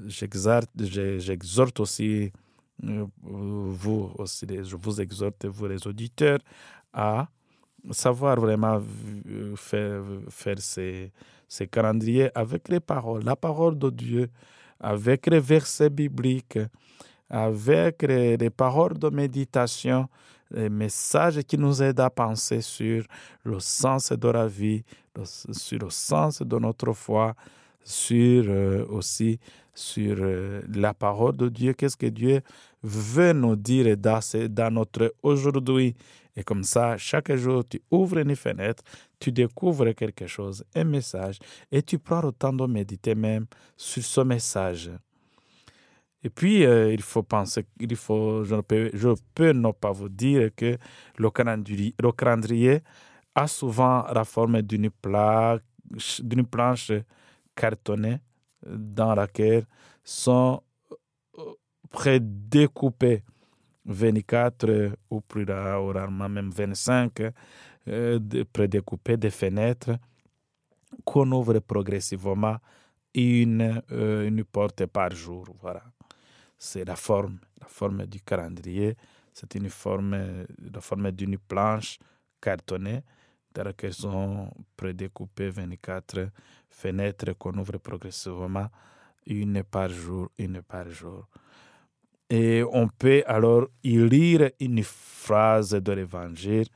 j'exhorte 0.07 1.79
aussi 1.79 2.31
euh, 2.85 3.05
vous 3.21 4.11
aussi, 4.17 4.45
je 4.49 4.75
vous 4.75 4.99
exhorte, 5.01 5.45
vous 5.45 5.67
les 5.67 5.85
auditeurs, 5.87 6.39
à 6.91 7.27
savoir 7.91 8.39
vraiment 8.39 8.81
faire, 9.55 10.03
faire 10.29 10.59
ces, 10.59 11.11
ces 11.47 11.67
calendriers 11.67 12.29
avec 12.35 12.69
les 12.69 12.79
paroles, 12.79 13.23
la 13.23 13.35
parole 13.35 13.77
de 13.77 13.89
Dieu, 13.89 14.29
avec 14.83 15.27
les 15.27 15.39
versets 15.39 15.89
bibliques, 15.89 16.59
avec 17.29 18.03
les, 18.03 18.37
les, 18.37 18.49
paroles 18.49 18.99
de 18.99 19.09
méditation, 19.09 20.07
les 20.51 20.69
messages 20.69 21.41
qui 21.43 21.57
nous 21.57 21.81
aident 21.81 22.01
à 22.01 22.09
penser 22.09 22.61
sur 22.61 23.03
le 23.43 23.59
sens 23.59 24.11
de 24.11 24.27
la 24.27 24.45
vie, 24.45 24.83
sur 25.23 25.79
le 25.79 25.89
sens 25.89 26.41
de 26.41 26.59
notre 26.59 26.91
foi, 26.93 27.33
sur 27.83 28.43
euh, 28.47 28.85
aussi 28.89 29.39
sur 29.73 30.17
euh, 30.19 30.61
la 30.73 30.93
parole 30.93 31.35
de 31.35 31.49
Dieu, 31.49 31.73
qu'est-ce 31.73 31.97
que 31.97 32.05
Dieu 32.05 32.41
veut 32.83 33.33
nous 33.33 33.55
dire 33.55 33.97
dans, 33.97 34.19
dans 34.49 34.71
notre 34.73 35.13
aujourd'hui? 35.23 35.95
Et 36.35 36.43
comme 36.43 36.63
ça, 36.63 36.97
chaque 36.97 37.33
jour, 37.35 37.63
tu 37.67 37.81
ouvres 37.91 38.17
une 38.17 38.35
fenêtre, 38.35 38.83
tu 39.19 39.31
découvres 39.31 39.93
quelque 39.93 40.27
chose, 40.27 40.63
un 40.75 40.83
message, 40.83 41.37
et 41.71 41.83
tu 41.83 41.99
prends 41.99 42.21
le 42.21 42.31
temps 42.31 42.53
de 42.53 42.65
méditer 42.65 43.15
même 43.15 43.45
sur 43.77 44.03
ce 44.03 44.21
message. 44.21 44.91
Et 46.23 46.29
puis, 46.29 46.65
euh, 46.65 46.93
il 46.93 47.01
faut 47.01 47.21
penser, 47.21 47.65
il 47.79 47.95
faut, 47.95 48.43
je 48.45 48.55
peux, 48.61 48.89
je 48.93 49.09
peux 49.35 49.51
ne 49.51 49.71
pas 49.71 49.91
vous 49.91 50.09
dire 50.09 50.49
que 50.55 50.77
le 51.17 51.29
calendrier, 51.29 51.93
le 52.01 52.11
calendrier 52.13 52.81
a 53.35 53.47
souvent 53.47 54.05
la 54.13 54.23
forme 54.23 54.61
d'une 54.61 54.89
d'une 56.23 56.45
planche 56.45 56.91
cartonnée 57.55 58.19
dans 58.65 59.13
laquelle 59.13 59.65
sont 60.03 60.61
euh, 61.37 61.53
prédécoupés 61.91 63.23
24 63.85 64.97
ou 65.09 65.21
plus 65.21 65.45
rarement 65.45 66.29
même 66.29 66.49
25 66.49 67.33
euh, 67.87 68.19
prédécoupés 68.51 69.17
des 69.17 69.29
fenêtres 69.29 69.97
qu'on 71.03 71.31
ouvre 71.31 71.59
progressivement 71.59 72.57
une, 73.13 73.81
euh, 73.91 74.27
une 74.27 74.43
porte 74.43 74.85
par 74.85 75.11
jour. 75.13 75.45
Voilà. 75.61 75.83
C'est 76.57 76.85
la 76.85 76.95
forme, 76.95 77.39
la 77.59 77.67
forme 77.67 78.05
du 78.05 78.21
calendrier. 78.21 78.95
C'est 79.33 79.55
une 79.55 79.69
forme, 79.69 80.45
la 80.73 80.81
forme 80.81 81.11
d'une 81.11 81.37
planche 81.37 81.97
cartonnée 82.39 83.01
dans 83.53 83.63
laquelle 83.63 83.93
sont 83.93 84.49
prédécoupées 84.75 85.49
24 85.49 86.29
fenêtres 86.69 87.33
qu'on 87.33 87.57
ouvre 87.57 87.77
progressivement, 87.77 88.67
une 89.25 89.63
par 89.63 89.89
jour, 89.89 90.29
une 90.37 90.61
par 90.61 90.89
jour. 90.89 91.27
Et 92.29 92.63
on 92.71 92.87
peut 92.87 93.23
alors 93.27 93.67
y 93.83 93.97
lire 93.97 94.49
une 94.59 94.83
phrase 94.83 95.71
de 95.71 95.91
l'évangile 95.91 96.67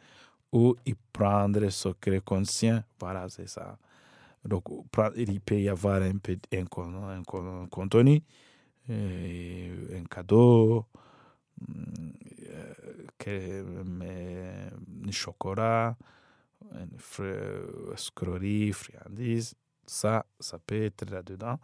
ou 0.51 0.75
y 0.85 0.93
prendre 1.11 1.69
ce 1.69 1.89
que 1.89 2.19
conscient. 2.19 2.83
Voilà, 2.99 3.27
c'est 3.29 3.47
ça. 3.49 3.77
Donc, 4.45 4.63
il 5.15 5.41
peut 5.41 5.59
y 5.59 5.67
avoir 5.69 6.01
un, 6.01 6.19
un, 6.53 6.65
un 7.13 7.23
contenu, 7.69 8.21
un 8.89 10.03
cadeau, 10.09 10.85
un 13.27 15.11
chocolat, 15.11 15.97
une 16.71 17.95
scrolerie, 17.95 18.71
friandise, 18.71 19.55
ça, 19.85 20.25
ça 20.39 20.59
peut 20.59 20.83
être 20.83 21.09
là-dedans. 21.09 21.59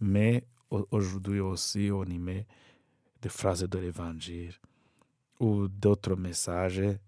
Mais 0.00 0.44
aujourd'hui 0.70 1.40
aussi, 1.40 1.90
on 1.92 2.04
y 2.04 2.18
met 2.18 2.46
des 3.24 3.30
phrases 3.30 3.64
de 3.66 3.78
l'évangile 3.78 4.52
ou 5.40 5.66
d'autres 5.66 6.14
messages 6.14 6.98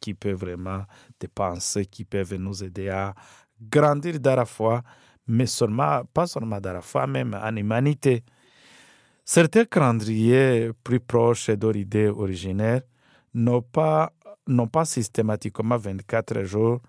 qui 0.00 0.12
peuvent 0.14 0.34
vraiment, 0.36 0.82
des 1.20 1.28
pensées 1.28 1.86
qui 1.86 2.04
peuvent 2.04 2.34
nous 2.34 2.64
aider 2.64 2.88
à 2.88 3.14
grandir 3.60 4.18
dans 4.18 4.34
la 4.34 4.44
foi, 4.44 4.82
mais 5.28 5.46
seulement, 5.46 6.02
pas 6.12 6.26
seulement 6.26 6.60
dans 6.60 6.72
la 6.72 6.80
foi, 6.80 7.06
même 7.06 7.38
en 7.40 7.54
humanité. 7.54 8.24
Certains 9.24 9.64
calendriers 9.64 10.72
plus 10.82 11.00
proches 11.00 11.50
de 11.50 11.68
l'idée 11.68 12.08
originaire 12.08 12.82
n'ont 13.32 13.62
pas, 13.62 14.12
n'ont 14.48 14.66
pas 14.68 14.84
systématiquement 14.84 15.76
24 15.76 16.42
jours, 16.42 16.80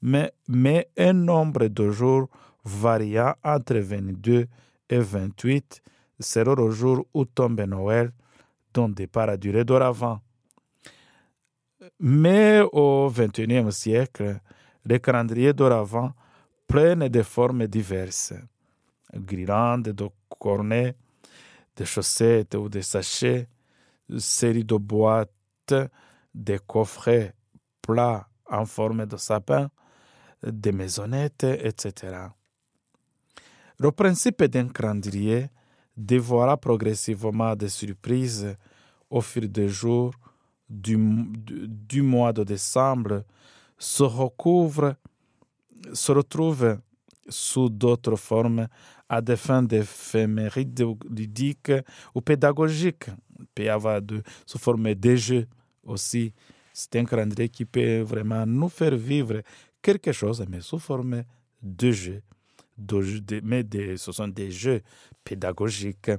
mais, 0.00 0.32
mais 0.48 0.88
un 0.96 1.12
nombre 1.12 1.66
de 1.68 1.90
jours 1.90 2.28
variant 2.64 3.34
entre 3.44 3.76
22 3.76 4.46
et 4.88 4.98
28 4.98 5.82
sera 6.18 6.54
le 6.54 6.70
jour 6.70 7.06
où 7.14 7.24
tombe 7.24 7.60
Noël, 7.62 8.12
dont 8.72 8.88
départ 8.88 9.28
a 9.28 9.36
duré 9.36 9.64
d'oravant. 9.64 10.20
Mais 12.00 12.62
au 12.72 13.10
XXIe 13.10 13.70
siècle, 13.72 14.40
les 14.84 15.00
calendriers 15.00 15.52
d'oravant 15.52 16.12
prennent 16.66 17.08
des 17.08 17.22
formes 17.22 17.66
diverses. 17.66 18.34
Guirlandes 19.14 19.90
de 19.90 20.08
cornets, 20.28 20.96
des 21.76 21.84
chaussettes 21.84 22.54
ou 22.54 22.68
des 22.68 22.82
sachets, 22.82 23.48
séries 24.18 24.64
de 24.64 24.76
boîtes, 24.76 25.74
des 26.34 26.58
coffrets 26.66 27.34
plats 27.80 28.26
en 28.50 28.64
forme 28.64 29.06
de 29.06 29.16
sapin, 29.16 29.70
des 30.42 30.72
maisonnettes, 30.72 31.44
etc. 31.44 32.28
Le 33.78 33.90
principe 33.92 34.44
d'un 34.44 34.68
calendrier 34.68 35.48
dévoilera 35.96 36.56
progressivement 36.56 37.54
des 37.54 37.68
surprises 37.68 38.56
au 39.10 39.20
fil 39.20 39.50
des 39.50 39.68
jours 39.68 40.12
du, 40.68 40.96
du, 40.96 42.02
mois 42.02 42.32
de 42.32 42.42
décembre 42.44 43.24
se 43.78 44.02
recouvre, 44.02 44.96
se 45.92 46.12
retrouve 46.12 46.78
sous 47.28 47.68
d'autres 47.68 48.16
formes 48.16 48.68
à 49.08 49.20
des 49.20 49.36
fins 49.36 49.62
d'éphémérides 49.62 50.84
ludiques 51.10 51.72
ou 52.14 52.20
pédagogiques. 52.20 53.06
Il 53.38 53.46
peut 53.54 53.70
avoir 53.70 54.00
de, 54.00 54.22
sous 54.46 54.58
forme 54.58 54.94
de 54.94 55.16
jeux 55.16 55.46
aussi. 55.84 56.32
C'est 56.72 56.96
un 56.96 57.04
calendrier 57.04 57.48
qui 57.48 57.64
peut 57.64 58.00
vraiment 58.00 58.44
nous 58.46 58.68
faire 58.68 58.96
vivre 58.96 59.42
quelque 59.80 60.12
chose, 60.12 60.44
mais 60.48 60.60
sous 60.60 60.78
forme 60.78 61.22
de 61.62 61.90
jeux. 61.92 62.22
Mais 63.42 63.64
ce 63.96 64.12
sont 64.12 64.28
des 64.28 64.50
jeux 64.50 64.82
pédagogiques. 65.22 66.10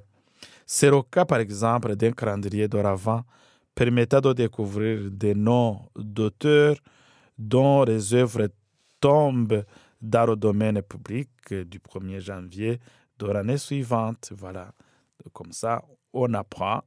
C'est 0.65 0.89
le 0.89 1.01
cas, 1.03 1.25
par 1.25 1.39
exemple, 1.39 1.95
d'un 1.95 2.11
calendrier 2.11 2.67
d'oravant 2.67 3.23
permettant 3.73 4.21
de 4.21 4.33
découvrir 4.33 5.11
des 5.11 5.35
noms 5.35 5.81
d'auteurs 5.95 6.77
dont 7.37 7.83
les 7.83 8.13
œuvres 8.13 8.47
tombent 9.01 9.65
dans 10.01 10.25
le 10.25 10.35
domaine 10.35 10.81
public 10.81 11.29
du 11.51 11.79
1er 11.79 12.19
janvier 12.19 12.79
de 13.19 13.25
l'année 13.27 13.57
suivante. 13.57 14.31
Voilà. 14.35 14.71
Comme 15.33 15.51
ça, 15.51 15.83
on 16.13 16.33
apprend, 16.33 16.83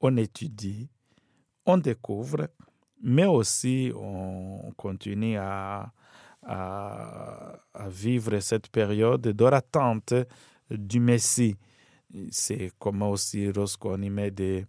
on 0.00 0.16
étudie, 0.16 0.88
on 1.64 1.78
découvre, 1.78 2.48
mais 3.02 3.26
aussi 3.26 3.92
on 3.94 4.72
continue 4.76 5.36
à, 6.46 7.58
vivre 7.88 8.38
cette 8.40 8.68
période 8.68 9.20
de 9.20 9.44
l'attente 9.44 10.14
du 10.70 11.00
Messie. 11.00 11.56
C'est 12.30 12.70
comme 12.78 13.02
aussi 13.02 13.52
lorsqu'on 13.52 14.00
y 14.00 14.10
met 14.10 14.30
des, 14.30 14.64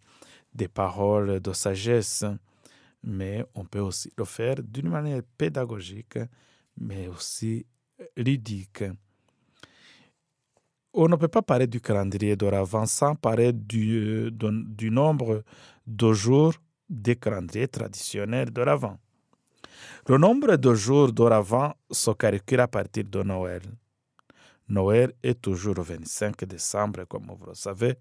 des 0.53 0.67
paroles 0.67 1.39
de 1.39 1.53
sagesse, 1.53 2.25
mais 3.03 3.45
on 3.55 3.65
peut 3.65 3.79
aussi 3.79 4.11
le 4.17 4.25
faire 4.25 4.55
d'une 4.61 4.89
manière 4.89 5.21
pédagogique, 5.37 6.19
mais 6.77 7.07
aussi 7.07 7.65
ludique. 8.15 8.83
On 10.93 11.07
ne 11.07 11.15
peut 11.15 11.27
pas 11.27 11.41
parler 11.43 11.67
du 11.67 11.79
calendrier 11.79 12.35
d'oravant 12.35 12.85
sans 12.85 13.15
parler 13.15 13.53
du, 13.53 14.31
du, 14.31 14.89
nombre 14.89 15.43
de 15.85 16.13
jours 16.13 16.53
des 16.89 17.15
calendriers 17.15 17.67
traditionnels 17.67 18.49
d'oravant. 18.49 18.97
Le 20.09 20.17
nombre 20.17 20.55
de 20.55 20.73
jours 20.73 21.11
d'oravant 21.11 21.73
se 21.91 22.11
calcule 22.11 22.61
à 22.61 22.67
partir 22.69 23.03
de 23.03 23.23
Noël. 23.23 23.61
Noël 24.69 25.11
est 25.21 25.41
toujours 25.41 25.75
le 25.75 25.81
25 25.81 26.45
décembre, 26.45 27.03
comme 27.03 27.25
vous 27.27 27.45
le 27.45 27.53
savez, 27.53 27.97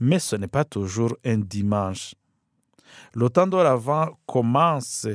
mais 0.00 0.18
ce 0.18 0.36
n'est 0.36 0.48
pas 0.48 0.64
toujours 0.64 1.14
un 1.22 1.36
dimanche. 1.36 2.14
Le 3.12 3.28
temps 3.28 3.46
d'oravant 3.46 4.16
commence 4.24 5.06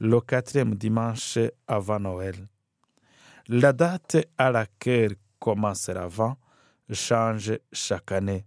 le 0.00 0.20
quatrième 0.22 0.76
dimanche 0.76 1.38
avant 1.68 2.00
Noël. 2.00 2.36
La 3.48 3.74
date 3.74 4.16
à 4.38 4.50
laquelle 4.50 5.16
commence 5.38 5.90
l'avant 5.90 6.38
change 6.90 7.52
chaque 7.70 8.12
année. 8.12 8.46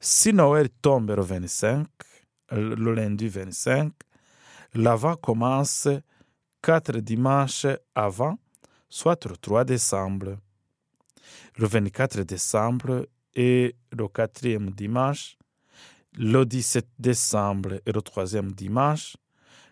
Si 0.00 0.32
Noël 0.32 0.70
tombe 0.80 1.10
le 1.10 1.22
25, 1.22 1.86
le 2.52 2.94
lundi 2.94 3.28
25, 3.28 3.92
l'avant 4.72 5.16
commence 5.16 5.86
quatre 6.66 6.98
dimanches 6.98 7.68
avant, 7.94 8.38
soit 8.88 9.24
le 9.26 9.36
3 9.36 9.64
décembre. 9.64 10.36
Le 11.58 11.66
24 11.68 12.22
décembre 12.22 13.06
est 13.36 13.76
le 13.92 14.08
quatrième 14.08 14.70
dimanche. 14.70 15.36
Le 16.18 16.44
17 16.44 16.88
décembre 16.98 17.74
est 17.86 17.92
le 17.94 18.02
troisième 18.02 18.50
dimanche. 18.50 19.16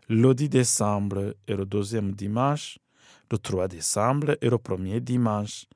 Le 0.08 0.32
10 0.34 0.48
décembre 0.48 1.34
est 1.48 1.56
le 1.56 1.66
deuxième 1.66 2.12
dimanche. 2.12 2.78
Le 3.28 3.38
3 3.38 3.66
décembre 3.66 4.36
est 4.40 4.48
le 4.48 4.58
premier 4.58 5.00
dimanche. 5.00 5.66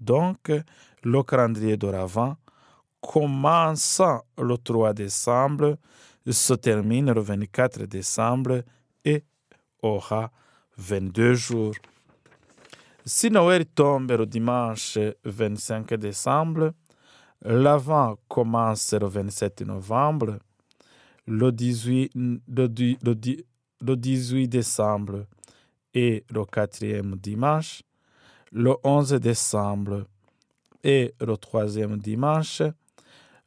Donc, 0.00 0.50
le 1.04 1.22
calendrier 1.22 1.76
d'oravant 1.76 2.36
commence 3.00 4.02
le 4.36 4.56
3 4.58 4.92
décembre, 4.92 5.78
se 6.28 6.54
termine 6.54 7.12
le 7.12 7.20
24 7.20 7.84
décembre 7.84 8.64
et 9.04 9.22
aura 9.80 10.32
22 10.76 11.34
jours. 11.34 11.74
Si 13.04 13.30
Noël 13.30 13.66
tombe 13.66 14.12
le 14.12 14.26
dimanche 14.26 14.98
25 15.24 15.94
décembre, 15.94 16.72
l'avant 17.42 18.16
commence 18.28 18.94
le 18.94 19.06
27 19.06 19.62
novembre, 19.62 20.38
le 21.26 21.52
18, 21.52 22.12
le 22.16 23.94
18 23.94 24.48
décembre 24.48 25.26
et 25.92 26.24
le 26.30 26.44
quatrième 26.44 27.16
dimanche, 27.16 27.82
le 28.52 28.74
11 28.82 29.12
décembre 29.14 30.06
et 30.82 31.14
le 31.20 31.36
troisième 31.36 31.98
dimanche, 31.98 32.62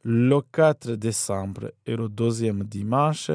le 0.04 0.40
4 0.40 0.92
décembre 0.92 1.72
et 1.84 1.96
le 1.96 2.08
deuxième 2.08 2.62
dimanche, 2.64 3.30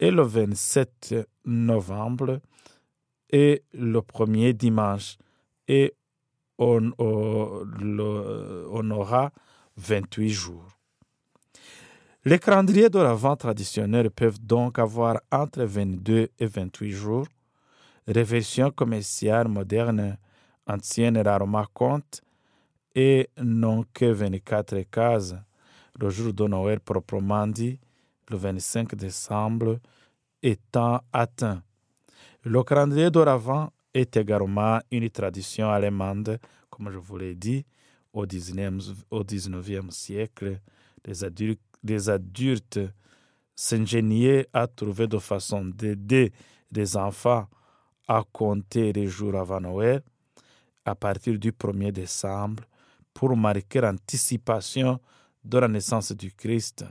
et 0.00 0.10
le 0.10 0.22
27 0.22 1.14
novembre 1.44 2.40
et 3.32 3.64
le 3.72 4.00
premier 4.02 4.52
dimanche. 4.52 5.16
Et 5.66 5.94
on, 6.58 6.92
aura 8.90 9.32
28 9.76 10.28
jours. 10.28 10.68
Les 12.24 12.38
calendriers 12.38 12.90
de 12.90 13.00
l'Avent 13.00 13.34
traditionnels 13.36 14.10
peuvent 14.10 14.38
donc 14.38 14.78
avoir 14.78 15.20
entre 15.32 15.64
22 15.64 16.28
et 16.38 16.46
28 16.46 16.90
jours. 16.92 17.26
Les 18.06 18.22
versions 18.22 18.70
commerciales 18.70 19.48
modernes 19.48 20.16
anciennes 20.66 21.18
rarement 21.18 21.66
comptent 21.72 22.22
et 22.94 23.28
n'ont 23.40 23.84
que 23.92 24.04
24 24.04 24.82
cases. 24.90 25.34
Le 25.98 26.10
jour 26.10 26.32
de 26.32 26.46
Noël 26.46 26.78
proprement 26.80 27.46
dit, 27.46 27.78
le 28.30 28.36
25 28.36 28.94
décembre, 28.94 29.78
étant 30.42 31.00
atteint. 31.12 31.62
Le 32.44 32.64
calendrier 32.64 33.08
d'Oravant 33.08 33.70
est 33.94 34.16
également 34.16 34.80
une 34.90 35.08
tradition 35.10 35.70
allemande, 35.70 36.40
comme 36.70 36.90
je 36.90 36.98
vous 36.98 37.16
l'ai 37.16 37.36
dit, 37.36 37.64
au 38.12 38.26
19e, 38.26 39.90
siècle. 39.90 40.60
Les 41.04 41.22
adultes, 41.22 41.60
les 41.84 42.10
adultes 42.10 42.80
s'ingéniaient 43.54 44.48
à 44.52 44.66
trouver 44.66 45.06
de 45.06 45.18
façon 45.18 45.64
d'aider 45.66 46.32
les 46.72 46.96
enfants 46.96 47.46
à 48.08 48.24
compter 48.32 48.92
les 48.92 49.06
jours 49.06 49.36
avant 49.36 49.60
Noël 49.60 50.02
à 50.84 50.96
partir 50.96 51.38
du 51.38 51.52
1er 51.52 51.92
décembre 51.92 52.64
pour 53.14 53.36
marquer 53.36 53.80
l'anticipation 53.82 54.98
de 55.44 55.58
la 55.58 55.68
naissance 55.68 56.10
du 56.10 56.32
Christ. 56.32 56.84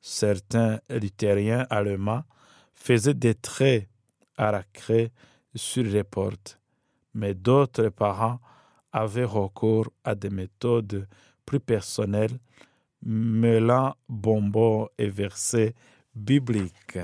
Certains 0.00 0.80
luthériens 0.90 1.68
allemands 1.70 2.24
faisaient 2.74 3.14
des 3.14 3.36
traits 3.36 3.88
craie 4.72 5.12
sur 5.54 5.84
les 5.84 6.04
portes, 6.04 6.58
mais 7.14 7.34
d'autres 7.34 7.88
parents 7.88 8.40
avaient 8.92 9.24
recours 9.24 9.90
à 10.04 10.14
des 10.14 10.30
méthodes 10.30 11.06
plus 11.46 11.60
personnelles, 11.60 12.38
mêlant 13.02 13.94
bonbons 14.08 14.88
et 14.98 15.08
versets 15.08 15.74
bibliques. 16.14 16.98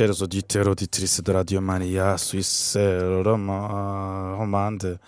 Chers 0.00 0.22
auditeurs, 0.22 0.66
auditrices 0.66 1.22
de 1.22 1.30
Radio 1.30 1.60
Maria, 1.60 2.16
Suisse 2.16 2.74
romande, 3.22 4.98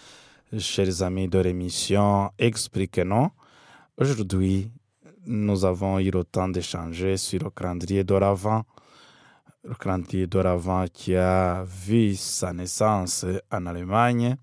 chers 0.59 1.01
amis 1.01 1.29
de 1.29 1.39
l'émission 1.39 2.31
Expliquez-nous. 2.39 3.31
Aujourd'hui, 3.97 4.71
nous 5.25 5.65
avons 5.65 5.99
eu 5.99 6.11
le 6.11 6.25
temps 6.25 6.51
d'échanger 6.51 7.17
sur 7.17 7.43
le 7.43 7.49
calendrier 7.49 8.05
d'Oravant. 8.05 8.65
Le 9.65 9.75
calendrier 9.77 10.27
d'Oravant 10.27 10.85
qui 10.93 11.17
a 11.17 11.65
vu 11.65 12.15
sa 12.15 12.53
naissance 12.53 13.25
en 13.51 13.65
Allemagne 13.65 14.37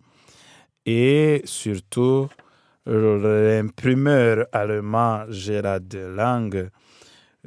et 0.84 1.44
surtout 1.46 2.28
l'imprimeur 2.88 4.48
allemand 4.52 5.26
Gérard 5.30 5.82
Lang 5.94 6.72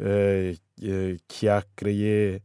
euh, 0.00 0.54
qui 1.26 1.48
a 1.48 1.64
créé 1.74 2.42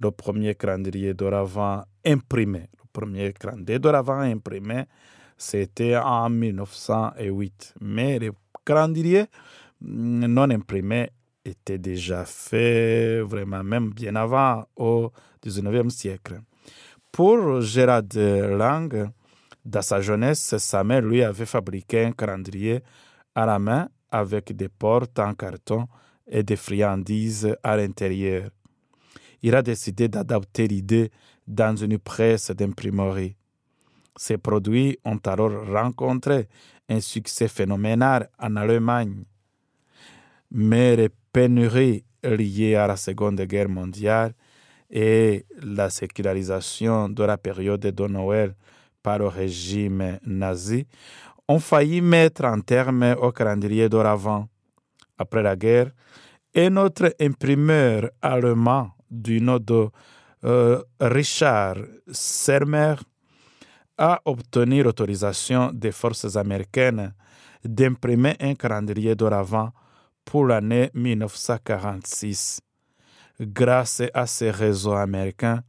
le 0.00 0.10
premier 0.10 0.54
calendrier 0.54 1.14
d'Oravant 1.14 1.84
imprimé. 2.04 2.68
Le 2.78 2.88
premier 2.92 3.32
calendrier 3.32 3.80
imprimé, 4.32 4.84
c'était 5.36 5.96
en 5.96 6.30
1908. 6.30 7.74
Mais 7.80 8.18
le 8.18 8.32
calendrier 8.64 9.26
non 9.80 10.50
imprimé 10.50 11.10
était 11.44 11.78
déjà 11.78 12.24
fait 12.24 13.20
vraiment 13.20 13.62
même 13.62 13.90
bien 13.90 14.16
avant 14.16 14.66
au 14.76 15.12
19e 15.44 15.90
siècle. 15.90 16.40
Pour 17.12 17.60
Gérard 17.60 18.02
Lang, 18.14 19.10
dans 19.64 19.82
sa 19.82 20.00
jeunesse, 20.00 20.56
sa 20.58 20.84
mère 20.84 21.02
lui 21.02 21.22
avait 21.22 21.46
fabriqué 21.46 22.04
un 22.04 22.12
calendrier 22.12 22.82
à 23.34 23.46
la 23.46 23.58
main 23.58 23.88
avec 24.10 24.54
des 24.54 24.68
portes 24.68 25.18
en 25.18 25.34
carton 25.34 25.86
et 26.26 26.42
des 26.42 26.56
friandises 26.56 27.56
à 27.62 27.76
l'intérieur. 27.76 28.50
Il 29.46 29.54
a 29.54 29.62
décidé 29.62 30.08
d'adapter 30.08 30.66
l'idée 30.66 31.12
dans 31.46 31.76
une 31.76 32.00
presse 32.00 32.50
d'imprimerie. 32.50 33.36
Ces 34.16 34.38
produits 34.38 34.98
ont 35.04 35.20
alors 35.24 35.68
rencontré 35.68 36.48
un 36.88 36.98
succès 36.98 37.46
phénoménal 37.46 38.28
en 38.40 38.56
Allemagne. 38.56 39.22
Mais 40.50 40.96
les 40.96 41.10
pénuries 41.32 42.02
liées 42.24 42.74
à 42.74 42.88
la 42.88 42.96
Seconde 42.96 43.40
Guerre 43.42 43.68
mondiale 43.68 44.34
et 44.90 45.46
la 45.62 45.90
sécularisation 45.90 47.08
de 47.08 47.22
la 47.22 47.38
période 47.38 47.86
de 47.86 48.06
Noël 48.08 48.56
par 49.00 49.20
le 49.20 49.28
régime 49.28 50.18
nazi 50.26 50.88
ont 51.46 51.60
failli 51.60 52.00
mettre 52.00 52.46
un 52.46 52.58
terme 52.62 53.14
au 53.22 53.30
calendrier 53.30 53.88
d'Oravant. 53.88 54.48
Après 55.16 55.44
la 55.44 55.54
guerre, 55.54 55.92
et 56.52 56.68
notre 56.68 57.14
imprimeur 57.20 58.10
allemand 58.20 58.95
du 59.10 59.40
nom 59.40 59.58
de 59.58 59.88
euh, 60.44 60.82
Richard 61.00 61.76
Sermer 62.10 62.96
a 63.98 64.20
obtenu 64.24 64.82
l'autorisation 64.82 65.72
des 65.72 65.92
forces 65.92 66.36
américaines 66.36 67.14
d'imprimer 67.64 68.36
un 68.40 68.54
calendrier 68.54 69.14
d'Oravant 69.14 69.70
pour 70.24 70.46
l'année 70.46 70.90
1946. 70.94 72.60
Grâce 73.40 74.02
à 74.12 74.26
ces 74.26 74.50
réseaux 74.50 74.94
américains, 74.94 75.62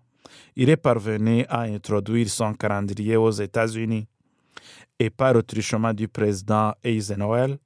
il 0.56 0.70
est 0.70 0.78
parvenu 0.78 1.46
à 1.50 1.62
introduire 1.62 2.30
son 2.30 2.54
calendrier 2.54 3.16
aux 3.16 3.32
États-Unis. 3.32 4.08
Et 5.00 5.10
par 5.10 5.34
le 5.34 5.44
truchement 5.44 5.94
du 5.94 6.08
président 6.08 6.74
Eisenhower, 6.84 7.58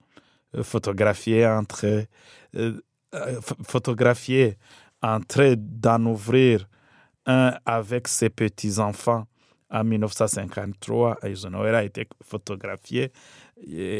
photographié 0.64 1.48
entre 1.48 2.06
euh, 2.56 2.82
euh, 3.14 3.42
photographié 3.42 4.58
en 5.02 5.20
train 5.22 5.56
d'en 5.58 6.06
ouvrir 6.06 6.68
un 7.26 7.54
avec 7.66 8.08
ses 8.08 8.30
petits-enfants 8.30 9.26
en 9.70 9.84
1953. 9.84 11.20
Eisenhower 11.24 11.76
a 11.76 11.84
été 11.84 12.08
photographié 12.24 13.12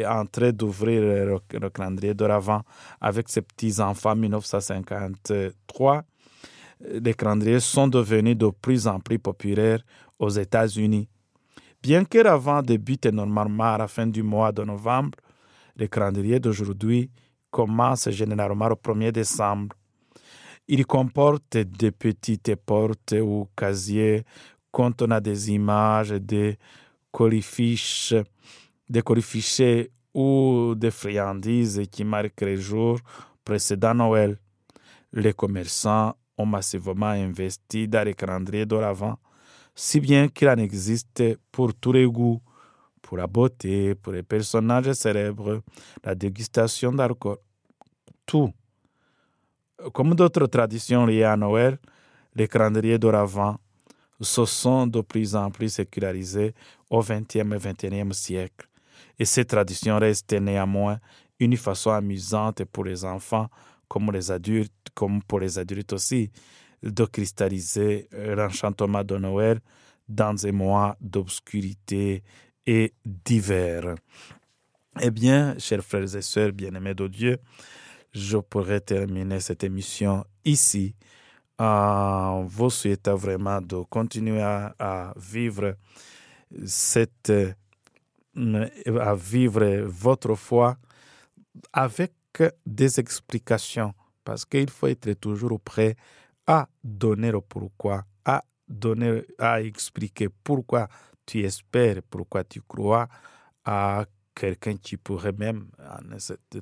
en 0.08 0.26
train 0.26 0.52
d'ouvrir 0.52 1.02
le, 1.02 1.70
calendrier 1.70 2.14
d'Oravant 2.14 2.62
avec 3.00 3.30
ses 3.30 3.42
petits-enfants 3.42 4.12
en 4.12 4.16
1953. 4.16 6.04
Les 6.82 7.14
calendriers 7.14 7.60
sont 7.60 7.88
devenus 7.88 8.38
de 8.38 8.50
plus 8.50 8.88
en 8.88 9.00
plus 9.00 9.20
populaires 9.20 9.84
aux 10.18 10.30
États-Unis. 10.30 11.08
Bien 11.82 12.06
que 12.06 12.18
l'Avent 12.20 12.62
débute 12.62 13.06
normalement 13.08 13.74
à 13.74 13.78
la 13.78 13.88
fin 13.88 14.08
du 14.08 14.24
mois 14.24 14.52
de 14.52 14.64
novembre, 14.64 15.18
les 15.76 15.88
calendriers 15.88 16.40
d'aujourd'hui 16.40 17.10
commence 17.50 18.10
généralement 18.10 18.70
le 18.70 18.76
1er 18.76 19.12
décembre. 19.12 19.76
Il 20.74 20.86
comporte 20.86 21.58
des 21.58 21.92
petites 21.92 22.56
portes 22.56 23.14
ou 23.22 23.46
casiers 23.58 24.24
contenant 24.72 25.20
des 25.20 25.52
images, 25.52 26.12
des 26.12 26.58
colifiches, 27.12 28.14
des 28.88 29.02
colifichets 29.02 29.92
ou 30.14 30.74
des 30.78 30.92
friandises 30.92 31.82
qui 31.92 32.06
marquent 32.06 32.44
les 32.44 32.56
jours 32.56 33.00
précédant 33.44 33.94
Noël. 33.94 34.38
Les 35.12 35.34
commerçants 35.34 36.16
ont 36.38 36.46
massivement 36.46 37.08
investi 37.08 37.90
dans 37.90 38.06
les 38.06 38.14
calendriers 38.14 38.66
d'Oravant, 38.66 39.20
si 39.76 40.00
bien 40.00 40.30
qu'il 40.30 40.48
en 40.48 40.56
existe 40.56 41.22
pour 41.52 41.74
tous 41.74 41.92
les 41.92 42.06
goûts 42.06 42.42
pour 43.02 43.18
la 43.18 43.28
beauté, 43.28 43.94
pour 43.96 44.14
les 44.14 44.24
personnages 44.24 44.94
célèbres, 44.94 45.64
la 46.02 46.16
dégustation 46.16 46.94
d'alcool, 46.94 47.40
tout. 48.26 48.54
Comme 49.94 50.16
d'autres 50.16 50.48
traditions 50.48 51.06
liées 51.06 51.24
à 51.24 51.36
Noël, 51.36 51.78
les 52.36 52.48
calendriers 52.48 53.00
d'Oravant 53.00 53.58
se 54.20 54.46
sont 54.46 54.86
de 54.88 55.02
plus 55.02 55.36
en 55.36 55.50
plus 55.50 55.70
sécularisés 55.70 56.54
au 56.90 57.02
XXe 57.02 57.36
et 57.36 57.44
XXIe 57.44 58.14
siècle. 58.14 58.68
Et 59.18 59.26
ces 59.26 59.46
traditions 59.46 59.98
restent 59.98 60.34
néanmoins 60.34 61.00
une 61.40 61.58
façon 61.58 61.92
amusante 61.92 62.64
pour 62.66 62.86
les 62.86 63.04
enfants 63.04 63.48
comme, 63.88 64.12
les 64.12 64.32
adultes, 64.32 64.90
comme 64.94 65.22
pour 65.24 65.40
les 65.40 65.58
adultes 65.58 65.94
aussi, 65.94 66.32
de 66.84 67.06
cristalliser 67.06 68.08
l'enchantement 68.12 69.04
de 69.04 69.18
Noël 69.18 69.60
dans 70.08 70.46
un 70.46 70.52
mois 70.52 70.96
d'obscurité 71.02 72.24
et 72.66 72.94
divers. 73.06 73.96
Eh 75.00 75.12
bien, 75.12 75.56
chers 75.58 75.84
frères 75.84 76.16
et 76.16 76.22
sœurs 76.22 76.52
bien-aimés 76.52 76.94
de 76.94 77.08
Dieu, 77.08 77.38
je 78.12 78.38
pourrais 78.38 78.82
terminer 78.82 79.40
cette 79.40 79.64
émission 79.64 80.26
ici 80.46 80.96
en 81.58 82.44
vous 82.44 82.70
souhaitant 82.70 83.16
vraiment 83.16 83.62
de 83.62 83.84
continuer 83.90 84.42
à, 84.42 85.14
vivre 85.16 85.76
cette 86.66 87.32
à 89.00 89.16
vivre 89.16 89.84
votre 89.86 90.36
foi 90.36 90.78
avec 91.74 92.14
des 92.66 93.00
explications 93.00 93.94
parce 94.24 94.46
qu'il 94.46 94.70
faut 94.70 94.88
être 94.88 95.14
toujours 95.14 95.60
prêt 95.60 95.96
à 96.48 96.68
donner 96.84 97.32
le 97.32 97.42
pourquoi, 97.42 98.04
à 98.26 98.44
donner, 98.68 99.24
à 99.38 99.62
expliquer 99.62 100.30
pourquoi 100.44 100.88
tu 101.26 101.42
espères, 101.42 102.02
pourquoi 102.10 102.44
tu 102.44 102.62
crois 102.62 103.08
à 103.66 104.06
quelqu'un 104.34 104.78
qui 104.78 104.98
pourrait 104.98 105.34
même 105.34 105.68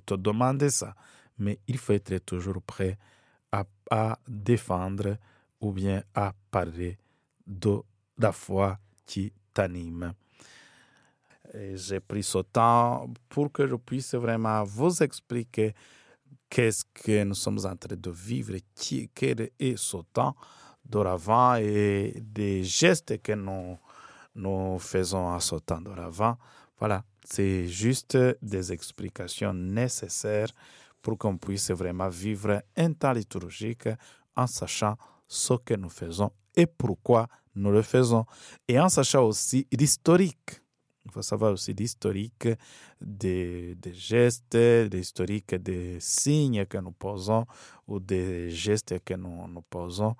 te 0.05 0.15
demander 0.15 0.69
ça. 0.69 0.93
Mais 1.39 1.59
il 1.67 1.77
faut 1.77 1.93
être 1.93 2.17
toujours 2.19 2.61
prêt 2.61 2.97
à, 3.51 3.65
à 3.89 4.19
défendre 4.27 5.17
ou 5.59 5.71
bien 5.71 6.03
à 6.13 6.33
parler 6.51 6.97
de 7.45 7.81
la 8.17 8.31
foi 8.31 8.77
qui 9.05 9.33
t'anime. 9.53 10.13
J'ai 11.53 11.99
pris 11.99 12.23
ce 12.23 12.39
temps 12.39 13.11
pour 13.27 13.51
que 13.51 13.67
je 13.67 13.75
puisse 13.75 14.13
vraiment 14.13 14.63
vous 14.63 15.01
expliquer 15.01 15.73
qu'est-ce 16.49 16.85
que 16.93 17.23
nous 17.23 17.33
sommes 17.33 17.65
en 17.65 17.75
train 17.75 17.95
de 17.95 18.11
vivre, 18.11 18.55
qui, 18.75 19.09
quel 19.13 19.49
est 19.59 19.77
ce 19.77 19.97
temps 20.13 20.35
d'oravant 20.85 21.55
et 21.55 22.13
des 22.21 22.63
gestes 22.63 23.21
que 23.21 23.33
nous 23.33 23.77
nous 24.35 24.79
faisons 24.79 25.27
en 25.27 25.39
sautant 25.39 25.81
de 25.81 25.91
l'avant. 25.91 26.37
Voilà, 26.79 27.03
c'est 27.23 27.67
juste 27.67 28.17
des 28.41 28.71
explications 28.71 29.53
nécessaires 29.53 30.49
pour 31.01 31.17
qu'on 31.17 31.37
puisse 31.37 31.71
vraiment 31.71 32.09
vivre 32.09 32.61
un 32.75 32.93
temps 32.93 33.13
liturgique 33.13 33.89
en 34.35 34.47
sachant 34.47 34.95
ce 35.27 35.53
que 35.53 35.75
nous 35.75 35.89
faisons 35.89 36.31
et 36.55 36.65
pourquoi 36.65 37.27
nous 37.55 37.71
le 37.71 37.81
faisons. 37.81 38.25
Et 38.67 38.79
en 38.79 38.89
sachant 38.89 39.23
aussi 39.23 39.67
l'historique. 39.71 40.61
Il 41.05 41.11
faut 41.11 41.21
savoir 41.21 41.53
aussi 41.53 41.73
l'historique 41.73 42.47
des, 43.01 43.75
gestes, 43.93 44.55
l'historique 44.55 45.55
des 45.55 45.97
signes 45.99 46.65
que 46.65 46.77
nous 46.77 46.91
posons 46.91 47.45
ou 47.87 47.99
des 47.99 48.49
gestes 48.51 49.03
que 49.03 49.15
nous, 49.15 49.61
posons 49.69 50.15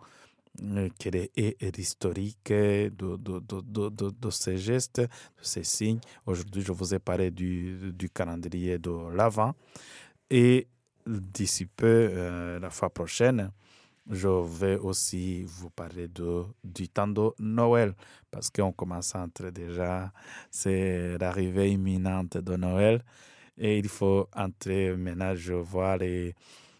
euh, 0.63 0.89
quel 0.97 1.15
est, 1.15 1.77
l'historique 1.77 2.51
de, 2.51 4.29
ces 4.31 4.57
gestes, 4.57 5.01
de 5.01 5.07
ces 5.41 5.63
signes. 5.63 5.99
Aujourd'hui, 6.25 6.63
je 6.63 6.71
vous 6.71 6.93
ai 6.93 6.99
parlé 6.99 7.29
du, 7.29 7.91
du 7.93 8.09
calendrier 8.09 8.79
de 8.79 9.13
l'Avent. 9.13 9.53
Et 10.29 10.67
d'ici 11.05 11.65
peu, 11.65 12.09
euh, 12.11 12.59
la 12.59 12.69
fois 12.69 12.89
prochaine, 12.89 13.51
je 14.09 14.27
vais 14.27 14.77
aussi 14.77 15.43
vous 15.43 15.69
parler 15.69 16.07
de, 16.07 16.43
du 16.63 16.89
temps 16.89 17.07
de 17.07 17.31
Noël, 17.39 17.93
parce 18.31 18.49
qu'on 18.49 18.71
commence 18.71 19.15
à 19.15 19.21
entrer 19.21 19.51
déjà, 19.51 20.11
c'est 20.49 21.17
l'arrivée 21.19 21.71
imminente 21.71 22.37
de 22.37 22.55
Noël, 22.55 23.03
et 23.57 23.77
il 23.77 23.87
faut 23.87 24.27
entrer 24.35 24.95
maintenant, 24.95 25.35
je 25.35 25.53
vois 25.53 25.97
les, 25.97 26.33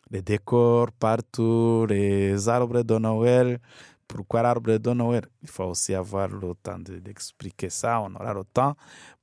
les 0.10 0.22
décors 0.22 0.92
partout, 0.92 1.86
les 1.88 2.48
arbres 2.50 2.84
de 2.84 2.98
Noël. 2.98 3.60
Pourquoi 4.08 4.42
l'arbre 4.42 4.78
de 4.78 4.94
Noël? 4.94 5.26
Il 5.44 5.50
faut 5.50 5.66
aussi 5.66 5.94
avoir 5.94 6.30
le 6.30 6.56
temps 6.56 6.80
d'expliquer 6.80 7.70
ça, 7.70 8.02
on 8.02 8.16
aura 8.16 8.34
le 8.34 8.44
temps. 8.44 8.76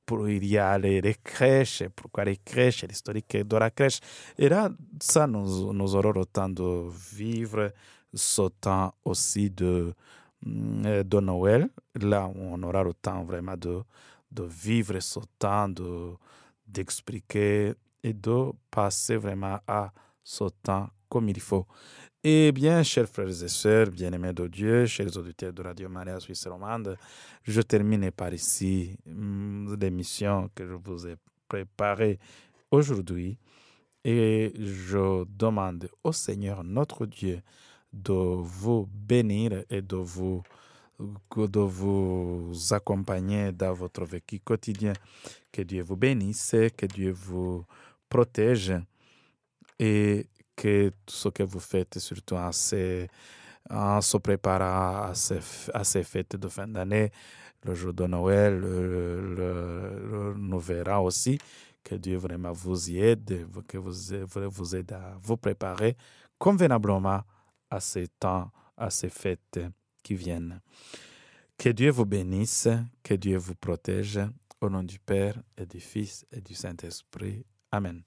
Pour, 0.07 0.29
il 0.29 0.45
y 0.45 0.57
a 0.57 0.77
les, 0.77 1.17
crèches, 1.21 1.83
pourquoi 1.93 2.23
les 2.23 2.37
crèches, 2.37 2.85
l'historique 2.85 3.35
de 3.45 3.57
la 3.57 3.69
crèche. 3.69 3.99
Et 4.37 4.47
là, 4.47 4.69
ça, 5.01 5.27
nous, 5.27 5.73
nous 5.73 5.95
aurons 5.95 6.13
le 6.13 6.25
temps 6.25 6.47
de 6.47 6.89
vivre 7.13 7.73
ce 8.13 8.47
temps 8.47 8.93
aussi 9.03 9.49
de, 9.49 9.93
mm, 10.45 11.03
de 11.03 11.19
Noël. 11.19 11.67
Là, 11.95 12.31
on 12.33 12.63
aura 12.63 12.83
le 12.83 12.93
temps 12.93 13.25
vraiment 13.25 13.57
de, 13.57 13.81
de 14.31 14.43
vivre 14.43 14.97
ce 15.01 15.19
temps, 15.37 15.67
de, 15.67 16.13
d'expliquer 16.65 17.73
et 18.01 18.13
de 18.13 18.51
passer 18.71 19.17
vraiment 19.17 19.59
à 19.67 19.91
ce 20.23 20.45
temps 20.63 20.87
comme 21.09 21.27
il 21.27 21.39
faut. 21.41 21.65
Eh 22.29 22.51
bien, 22.51 22.83
chers 22.83 23.07
frères 23.07 23.41
et 23.41 23.47
sœurs, 23.47 23.89
bien-aimés 23.89 24.33
de 24.33 24.47
Dieu, 24.47 24.85
chers 24.85 25.15
auditeurs 25.15 25.53
de 25.53 25.61
Radio 25.63 25.87
Maria 25.87 26.19
Suisse 26.19 26.45
Romande, 26.45 26.97
je 27.41 27.61
termine 27.61 28.11
par 28.11 28.33
ici 28.33 28.97
mm, 29.05 29.75
l'émission 29.79 30.49
que 30.53 30.67
je 30.67 30.73
vous 30.73 31.07
ai 31.07 31.15
préparée 31.47 32.19
aujourd'hui 32.69 33.37
et 34.03 34.51
je 34.59 35.23
demande 35.23 35.87
au 36.03 36.11
Seigneur 36.11 36.65
notre 36.65 37.05
Dieu 37.05 37.41
de 37.93 38.11
vous 38.11 38.89
bénir 38.91 39.63
et 39.69 39.81
de 39.81 39.95
vous, 39.95 40.43
de 40.99 41.59
vous 41.61 42.51
accompagner 42.71 43.53
dans 43.53 43.71
votre 43.71 44.03
vécu 44.03 44.41
quotidien. 44.41 44.91
Que 45.49 45.61
Dieu 45.61 45.81
vous 45.81 45.95
bénisse, 45.95 46.53
que 46.75 46.87
Dieu 46.87 47.11
vous 47.11 47.63
protège 48.09 48.73
et 49.79 50.25
que 50.57 50.89
tout 51.05 51.15
ce 51.15 51.29
que 51.29 51.43
vous 51.43 51.59
faites, 51.59 51.99
surtout 51.99 52.35
en, 52.35 52.51
se 52.51 54.17
préparant 54.17 55.11
à 55.11 55.13
ces, 55.13 56.03
fêtes 56.03 56.35
de 56.35 56.47
fin 56.49 56.67
d'année, 56.67 57.11
le 57.63 57.75
jour 57.75 57.93
de 57.93 58.05
Noël, 58.07 58.59
le, 58.59 60.33
nous 60.37 60.59
verrons 60.59 61.05
aussi 61.05 61.37
que 61.83 61.95
Dieu 61.95 62.17
vraiment 62.17 62.51
vous 62.51 62.89
y 62.89 62.99
aide, 62.99 63.47
que 63.67 63.77
vous, 63.77 63.93
vous 64.49 64.75
aide 64.75 64.91
à 64.91 65.15
vous 65.21 65.37
préparer 65.37 65.95
convenablement 66.37 67.21
à 67.69 67.79
ces 67.79 68.07
temps, 68.07 68.51
à 68.75 68.89
ces 68.89 69.09
fêtes 69.09 69.59
qui 70.03 70.15
viennent. 70.15 70.59
Que 71.57 71.69
Dieu 71.69 71.91
vous 71.91 72.05
bénisse, 72.05 72.67
que 73.03 73.13
Dieu 73.13 73.37
vous 73.37 73.55
protège, 73.55 74.19
au 74.61 74.69
nom 74.69 74.83
du 74.83 74.99
Père 74.99 75.35
et 75.57 75.65
du 75.65 75.79
Fils 75.79 76.25
et 76.31 76.41
du 76.41 76.55
Saint-Esprit. 76.55 77.45
Amen. 77.71 78.03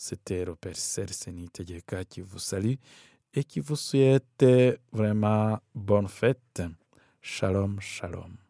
C'était 0.00 0.44
le 0.44 0.54
Père 0.54 0.76
Sersenit 0.76 1.50
qui 2.08 2.20
vous 2.20 2.38
salue 2.38 2.74
et 3.34 3.42
qui 3.42 3.58
vous 3.58 3.74
souhaite 3.74 4.46
vraiment 4.92 5.58
bonne 5.74 6.06
fête. 6.06 6.62
Shalom, 7.20 7.80
shalom. 7.80 8.47